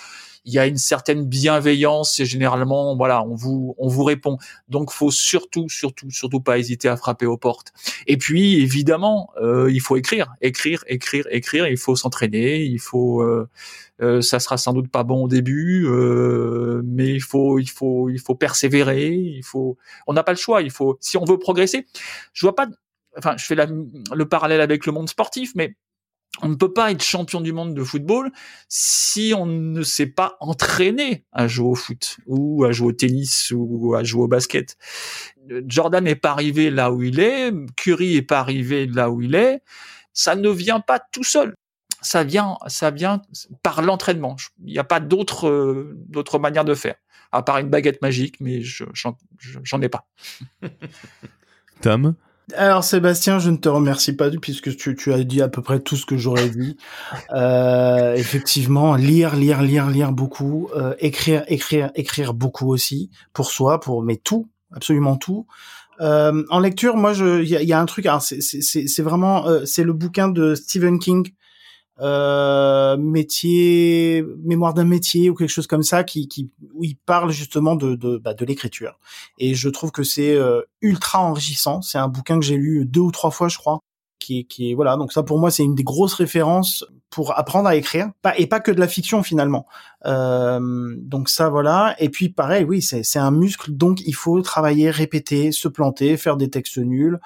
[0.46, 4.38] il y a une certaine bienveillance et généralement voilà on vous on vous répond.
[4.70, 7.74] Donc faut surtout surtout surtout pas hésiter à frapper aux portes.
[8.08, 10.34] Et puis évidemment euh, il faut écrire.
[10.42, 11.68] Écrire écrire écrire.
[11.68, 12.64] Il faut s'entraîner.
[12.64, 13.50] Il faut euh,
[14.02, 18.10] euh, ça sera sans doute pas bon au début euh, mais il faut il faut
[18.10, 19.78] il faut persévérer il faut
[20.08, 21.86] on n'a pas le choix il faut si on veut progresser
[22.34, 22.68] je vois pas
[23.18, 25.76] enfin je fais la, le parallèle avec le monde sportif mais
[26.42, 28.32] on ne peut pas être champion du monde de football
[28.68, 33.52] si on ne s'est pas entraîné à jouer au foot ou à jouer au tennis
[33.56, 34.78] ou à jouer au basket.
[35.66, 39.36] Jordan n'est pas arrivé là où il est, Curry n'est pas arrivé là où il
[39.36, 39.62] est.
[40.14, 41.56] Ça ne vient pas tout seul.
[42.02, 43.22] Ça vient, ça vient
[43.64, 44.36] par l'entraînement.
[44.64, 46.96] Il n'y a pas d'autre, euh, d'autre manière de faire,
[47.32, 48.86] à part une baguette magique, mais je,
[49.64, 50.08] j'en ai pas.
[51.82, 52.16] Tom?
[52.56, 55.80] Alors Sébastien, je ne te remercie pas puisque tu, tu as dit à peu près
[55.80, 56.78] tout ce que j'aurais dit.
[57.32, 63.80] Euh, effectivement, lire, lire, lire, lire beaucoup, euh, écrire, écrire, écrire beaucoup aussi pour soi,
[63.80, 65.46] pour mais tout, absolument tout.
[66.02, 68.08] Euh, en lecture, moi, il y a, y a, un truc.
[68.22, 71.28] C'est vraiment, euh, c'est le bouquin de Stephen King
[72.02, 77.32] euh, métier, mémoire d'un métier ou quelque chose comme ça, qui, qui où il parle
[77.32, 79.00] justement de de, bah, de l'écriture.
[79.38, 81.82] Et je trouve que c'est euh, ultra enrichissant.
[81.82, 83.80] C'est un bouquin que j'ai lu deux ou trois fois, je crois.
[84.20, 87.76] Qui qui voilà donc ça pour moi c'est une des grosses références pour apprendre à
[87.76, 89.66] écrire pas et pas que de la fiction finalement
[90.06, 94.42] euh, donc ça voilà et puis pareil oui c'est c'est un muscle donc il faut
[94.42, 97.20] travailler répéter se planter faire des textes nuls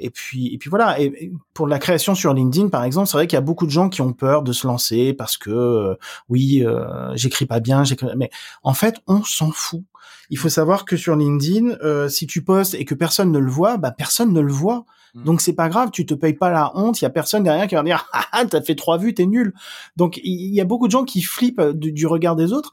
[0.00, 1.00] et puis, et puis voilà.
[1.00, 3.70] Et pour la création sur LinkedIn, par exemple, c'est vrai qu'il y a beaucoup de
[3.70, 5.94] gens qui ont peur de se lancer parce que euh,
[6.28, 8.08] oui, euh, j'écris pas bien, j'écris.
[8.16, 8.30] Mais
[8.62, 9.82] en fait, on s'en fout.
[10.30, 13.50] Il faut savoir que sur LinkedIn, euh, si tu postes et que personne ne le
[13.50, 14.84] voit, bah personne ne le voit.
[15.14, 15.24] Mmh.
[15.24, 17.00] Donc c'est pas grave, tu te payes pas la honte.
[17.00, 19.26] Il y a personne derrière qui va dire ah, ah t'as fait trois vues, t'es
[19.30, 19.54] nul.
[19.96, 22.72] Donc il y a beaucoup de gens qui flippent du, du regard des autres.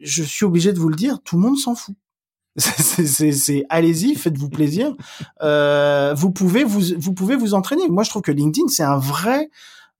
[0.00, 1.96] Je suis obligé de vous le dire, tout le monde s'en fout
[2.58, 4.94] c'est allez-y, faites-vous plaisir.
[5.42, 7.86] Euh, vous pouvez vous vous pouvez vous entraîner.
[7.88, 9.50] Moi, je trouve que LinkedIn c'est un vrai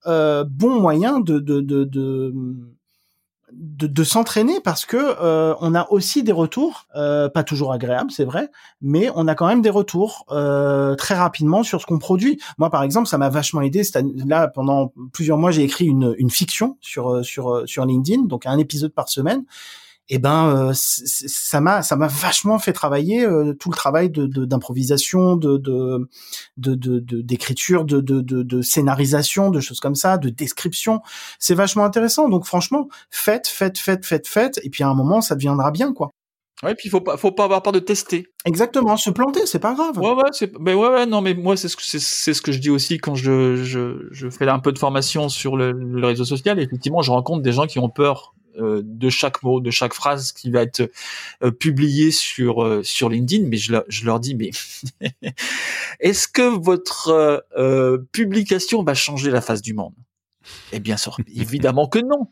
[0.07, 2.33] euh, bon moyen de de de de,
[3.51, 8.11] de, de s'entraîner parce que euh, on a aussi des retours, euh, pas toujours agréables,
[8.11, 8.49] c'est vrai,
[8.81, 12.39] mais on a quand même des retours euh, très rapidement sur ce qu'on produit.
[12.57, 13.83] Moi, par exemple, ça m'a vachement aidé.
[14.25, 18.57] Là, pendant plusieurs mois, j'ai écrit une, une fiction sur sur sur LinkedIn, donc un
[18.57, 19.43] épisode par semaine
[20.09, 24.25] eh ben euh, ça m'a ça m'a vachement fait travailler euh, tout le travail de
[24.45, 26.07] d'improvisation de de
[26.57, 31.01] de d'écriture de, de, de, de scénarisation de choses comme ça de description
[31.39, 35.21] c'est vachement intéressant donc franchement faites faites faites faites faites et puis à un moment
[35.21, 36.11] ça deviendra bien quoi
[36.63, 38.25] Ouais, puis faut pas, faut pas avoir peur de tester.
[38.43, 39.99] Exactement, se planter, c'est pas grave.
[39.99, 42.41] Ouais, ouais, c'est, mais ouais, ouais, non, mais moi, c'est ce que, c'est, c'est ce
[42.41, 45.71] que je dis aussi quand je, je, je fais un peu de formation sur le,
[45.71, 46.59] le réseau social.
[46.59, 50.51] effectivement, je rencontre des gens qui ont peur de chaque mot, de chaque phrase qui
[50.51, 50.91] va être
[51.43, 54.51] euh, publiée sur euh, sur LinkedIn, mais je, je leur dis mais
[55.99, 57.45] est-ce que votre
[58.11, 59.95] publication va changer la face du monde?
[60.71, 62.27] Eh bien sûr, évidemment que non.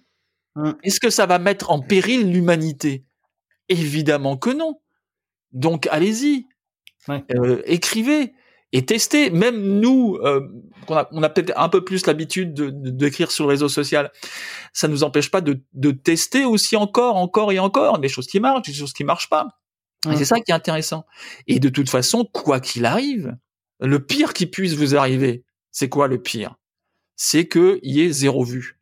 [0.55, 0.71] Mmh.
[0.83, 3.03] Est-ce que ça va mettre en péril l'humanité?
[3.67, 4.79] Évidemment que non.
[5.51, 6.47] Donc allez-y,
[7.09, 8.33] Euh, écrivez
[8.75, 9.29] et testez.
[9.29, 10.41] Même nous, euh,
[10.89, 14.11] on a, on a peut-être un peu plus l'habitude d'écrire sur le réseau social,
[14.73, 18.41] ça nous empêche pas de, de tester aussi encore, encore et encore des choses qui
[18.41, 19.47] marchent, des choses qui marchent pas.
[20.11, 21.05] Et c'est ça qui est intéressant.
[21.47, 23.37] Et de toute façon, quoi qu'il arrive,
[23.79, 26.55] le pire qui puisse vous arriver, c'est quoi le pire?
[27.15, 28.77] C'est qu'il y ait zéro vue.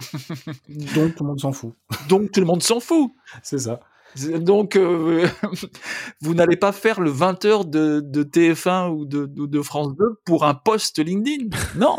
[0.68, 1.74] Donc tout le monde s'en fout.
[2.08, 3.12] Donc tout le monde s'en fout.
[3.42, 3.80] C'est ça.
[4.16, 5.28] Donc, euh,
[6.20, 10.44] vous n'allez pas faire le 20h de, de TF1 ou de, de, France 2 pour
[10.44, 11.48] un post LinkedIn.
[11.76, 11.96] Non.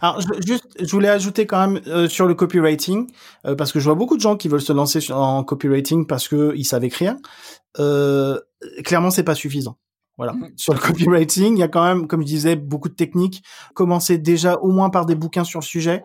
[0.00, 3.06] Alors, je, juste, je voulais ajouter quand même euh, sur le copywriting,
[3.46, 6.28] euh, parce que je vois beaucoup de gens qui veulent se lancer en copywriting parce
[6.28, 7.16] que ils savent écrire.
[8.84, 9.78] clairement, c'est pas suffisant.
[10.16, 10.34] Voilà.
[10.34, 10.50] Mm.
[10.56, 13.42] Sur le copywriting, il y a quand même, comme je disais, beaucoup de techniques.
[13.74, 16.02] Commencez déjà au moins par des bouquins sur le sujet.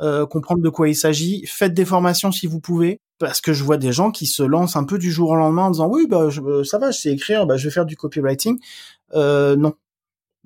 [0.00, 1.44] Euh, comprendre de quoi il s'agit.
[1.46, 4.74] Faites des formations si vous pouvez, parce que je vois des gens qui se lancent
[4.74, 7.12] un peu du jour au lendemain en disant oui bah euh, ça va, je sais
[7.12, 8.58] écrire, bah je vais faire du copywriting.
[9.14, 9.74] Euh, non,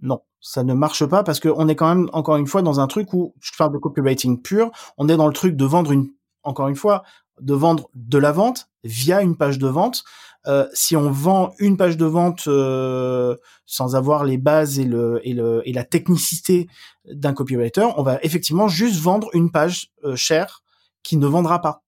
[0.03, 2.87] non, ça ne marche pas parce qu'on est quand même encore une fois dans un
[2.87, 4.71] truc où je parle de copywriting pur.
[4.99, 6.11] On est dans le truc de vendre une,
[6.43, 7.03] encore une fois,
[7.41, 10.05] de vendre de la vente via une page de vente.
[10.47, 15.21] Euh, si on vend une page de vente euh, sans avoir les bases et le
[15.25, 16.69] et le et la technicité
[17.07, 20.63] d'un copywriter, on va effectivement juste vendre une page euh, chère
[21.03, 21.86] qui ne vendra pas.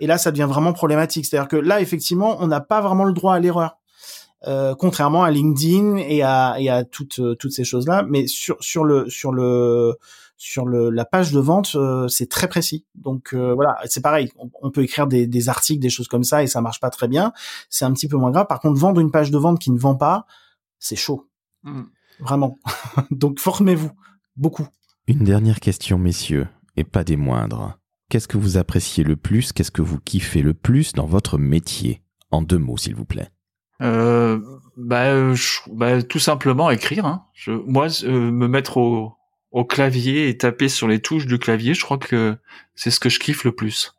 [0.00, 1.26] Et là, ça devient vraiment problématique.
[1.26, 3.76] C'est-à-dire que là, effectivement, on n'a pas vraiment le droit à l'erreur.
[4.46, 8.56] Euh, contrairement à LinkedIn et à, et à toutes toutes ces choses là mais sur
[8.58, 9.98] sur le sur le
[10.40, 12.86] sur le, la page de vente, euh, c'est très précis.
[12.94, 14.32] Donc euh, voilà, c'est pareil.
[14.62, 17.08] On, peut écrire des, des, articles, des choses comme ça, et ça marche pas très
[17.08, 17.34] bien.
[17.68, 18.46] C'est un petit peu moins grave.
[18.46, 20.24] Par contre, vendre une page de vente qui ne vend pas,
[20.78, 21.28] c'est chaud,
[21.64, 21.82] mm.
[22.20, 22.58] vraiment.
[23.10, 23.90] Donc formez-vous
[24.34, 24.66] beaucoup.
[25.06, 27.78] Une dernière question, messieurs, et pas des moindres.
[28.10, 29.52] Qu'est-ce que vous appréciez le plus?
[29.52, 32.02] Qu'est-ce que vous kiffez le plus dans votre métier?
[32.32, 33.28] En deux mots, s'il vous plaît.
[33.80, 34.40] Euh,
[34.76, 35.32] bah,
[35.72, 37.06] bah, tout simplement écrire.
[37.06, 37.24] Hein.
[37.34, 39.14] Je, moi, euh, me mettre au,
[39.52, 42.36] au clavier et taper sur les touches du clavier, je crois que
[42.74, 43.94] c'est ce que je kiffe le plus.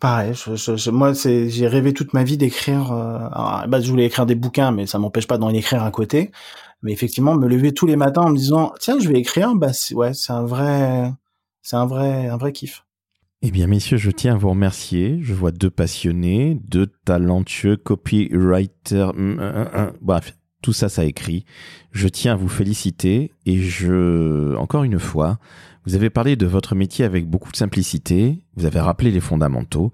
[0.00, 2.92] Pareil, je, moi c'est j'ai rêvé toute ma vie d'écrire.
[2.92, 6.30] Euh, bah, je voulais écrire des bouquins, mais ça m'empêche pas d'en écrire à côté.
[6.82, 9.72] Mais effectivement, me lever tous les matins en me disant tiens, je vais écrire, bah
[9.92, 11.12] ouais, c'est un vrai,
[11.62, 12.84] c'est un vrai, un vrai kiff.
[13.42, 15.18] Eh bien, messieurs, je tiens à vous remercier.
[15.22, 19.14] Je vois deux passionnés, deux talentueux copywriters.
[20.02, 21.46] Bref, tout ça, ça écrit.
[21.90, 25.38] Je tiens à vous féliciter et je, encore une fois,
[25.86, 28.44] vous avez parlé de votre métier avec beaucoup de simplicité.
[28.56, 29.90] Vous avez rappelé les fondamentaux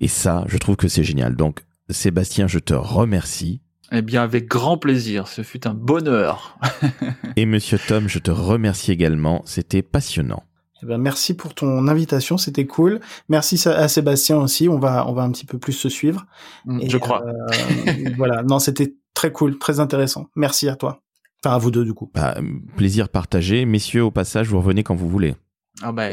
[0.00, 1.34] et ça, je trouve que c'est génial.
[1.34, 3.62] Donc, Sébastien, je te remercie.
[3.90, 5.28] Eh bien, avec grand plaisir.
[5.28, 6.58] Ce fut un bonheur.
[7.36, 9.40] et monsieur Tom, je te remercie également.
[9.46, 10.42] C'était passionnant.
[10.82, 13.00] Eh ben, merci pour ton invitation, c'était cool.
[13.28, 14.68] Merci à Sébastien aussi.
[14.68, 16.26] On va, on va un petit peu plus se suivre.
[16.64, 17.24] Mm, je crois.
[17.24, 18.42] Euh, voilà.
[18.42, 20.28] Non, c'était très cool, très intéressant.
[20.34, 21.02] Merci à toi.
[21.44, 22.10] Enfin, à vous deux, du coup.
[22.14, 22.36] Bah,
[22.76, 23.64] plaisir partagé.
[23.64, 25.34] Messieurs, au passage, vous revenez quand vous voulez.
[25.82, 26.10] Ah bah,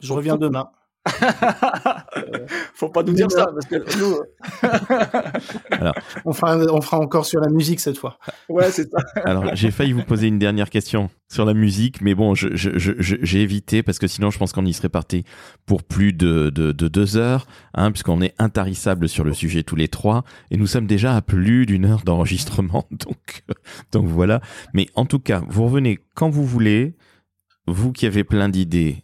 [0.00, 0.68] je reviens demain.
[2.74, 4.20] Faut pas nous dire ça parce que nous.
[5.70, 5.94] Alors,
[6.24, 8.18] on fera, on fera encore sur la musique cette fois.
[8.48, 8.98] Ouais, c'est ça.
[9.24, 12.70] Alors, j'ai failli vous poser une dernière question sur la musique, mais bon, j'ai je,
[12.98, 15.24] je, évité parce que sinon, je pense qu'on y serait parti
[15.66, 19.76] pour plus de, de, de deux heures, hein, puisqu'on est intarissable sur le sujet tous
[19.76, 23.44] les trois, et nous sommes déjà à plus d'une heure d'enregistrement, donc,
[23.92, 24.40] donc voilà.
[24.72, 26.96] Mais en tout cas, vous revenez quand vous voulez.
[27.66, 29.03] Vous qui avez plein d'idées,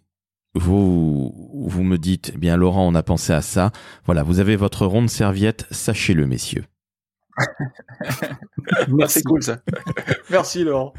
[0.54, 3.72] vous, vous me dites, eh bien Laurent, on a pensé à ça.
[4.04, 6.64] Voilà, vous avez votre ronde serviette, sachez-le, messieurs.
[8.88, 9.60] Merci, cool ça.
[10.30, 10.92] Merci Laurent.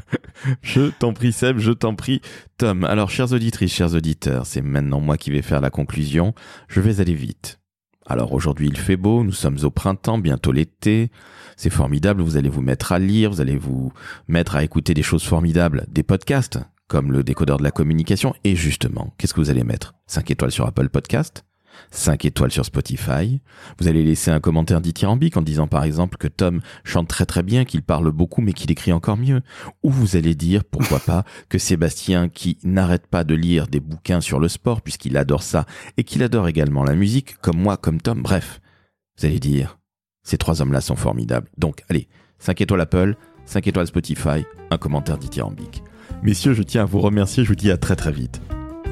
[0.62, 2.20] Je t'en prie Seb, je t'en prie
[2.56, 2.84] Tom.
[2.84, 6.34] Alors, chères auditrices, chers auditeurs, c'est maintenant moi qui vais faire la conclusion.
[6.68, 7.60] Je vais aller vite.
[8.06, 11.10] Alors aujourd'hui il fait beau, nous sommes au printemps, bientôt l'été.
[11.56, 13.92] C'est formidable, vous allez vous mettre à lire, vous allez vous
[14.26, 16.58] mettre à écouter des choses formidables, des podcasts,
[16.92, 18.34] comme le décodeur de la communication.
[18.44, 19.94] Et justement, qu'est-ce que vous allez mettre?
[20.08, 21.46] 5 étoiles sur Apple Podcast
[21.90, 23.40] 5 étoiles sur Spotify.
[23.78, 27.42] Vous allez laisser un commentaire dithyrambique en disant par exemple que Tom chante très très
[27.42, 29.40] bien, qu'il parle beaucoup mais qu'il écrit encore mieux.
[29.82, 34.20] Ou vous allez dire, pourquoi pas, que Sébastien, qui n'arrête pas de lire des bouquins
[34.20, 35.64] sur le sport puisqu'il adore ça
[35.96, 38.60] et qu'il adore également la musique, comme moi, comme Tom, bref.
[39.18, 39.78] Vous allez dire,
[40.24, 41.48] ces trois hommes-là sont formidables.
[41.56, 42.06] Donc allez,
[42.38, 43.16] 5 étoiles Apple,
[43.46, 45.82] 5 étoiles Spotify, un commentaire dithyrambique.
[46.22, 47.44] Messieurs, je tiens à vous remercier.
[47.44, 48.40] Je vous dis à très très vite.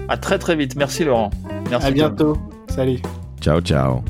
[0.09, 0.77] À très très vite.
[0.77, 1.31] Merci Laurent.
[1.71, 1.87] Merci.
[1.87, 2.37] À bientôt.
[2.69, 2.99] Salut.
[3.41, 4.03] Ciao ciao.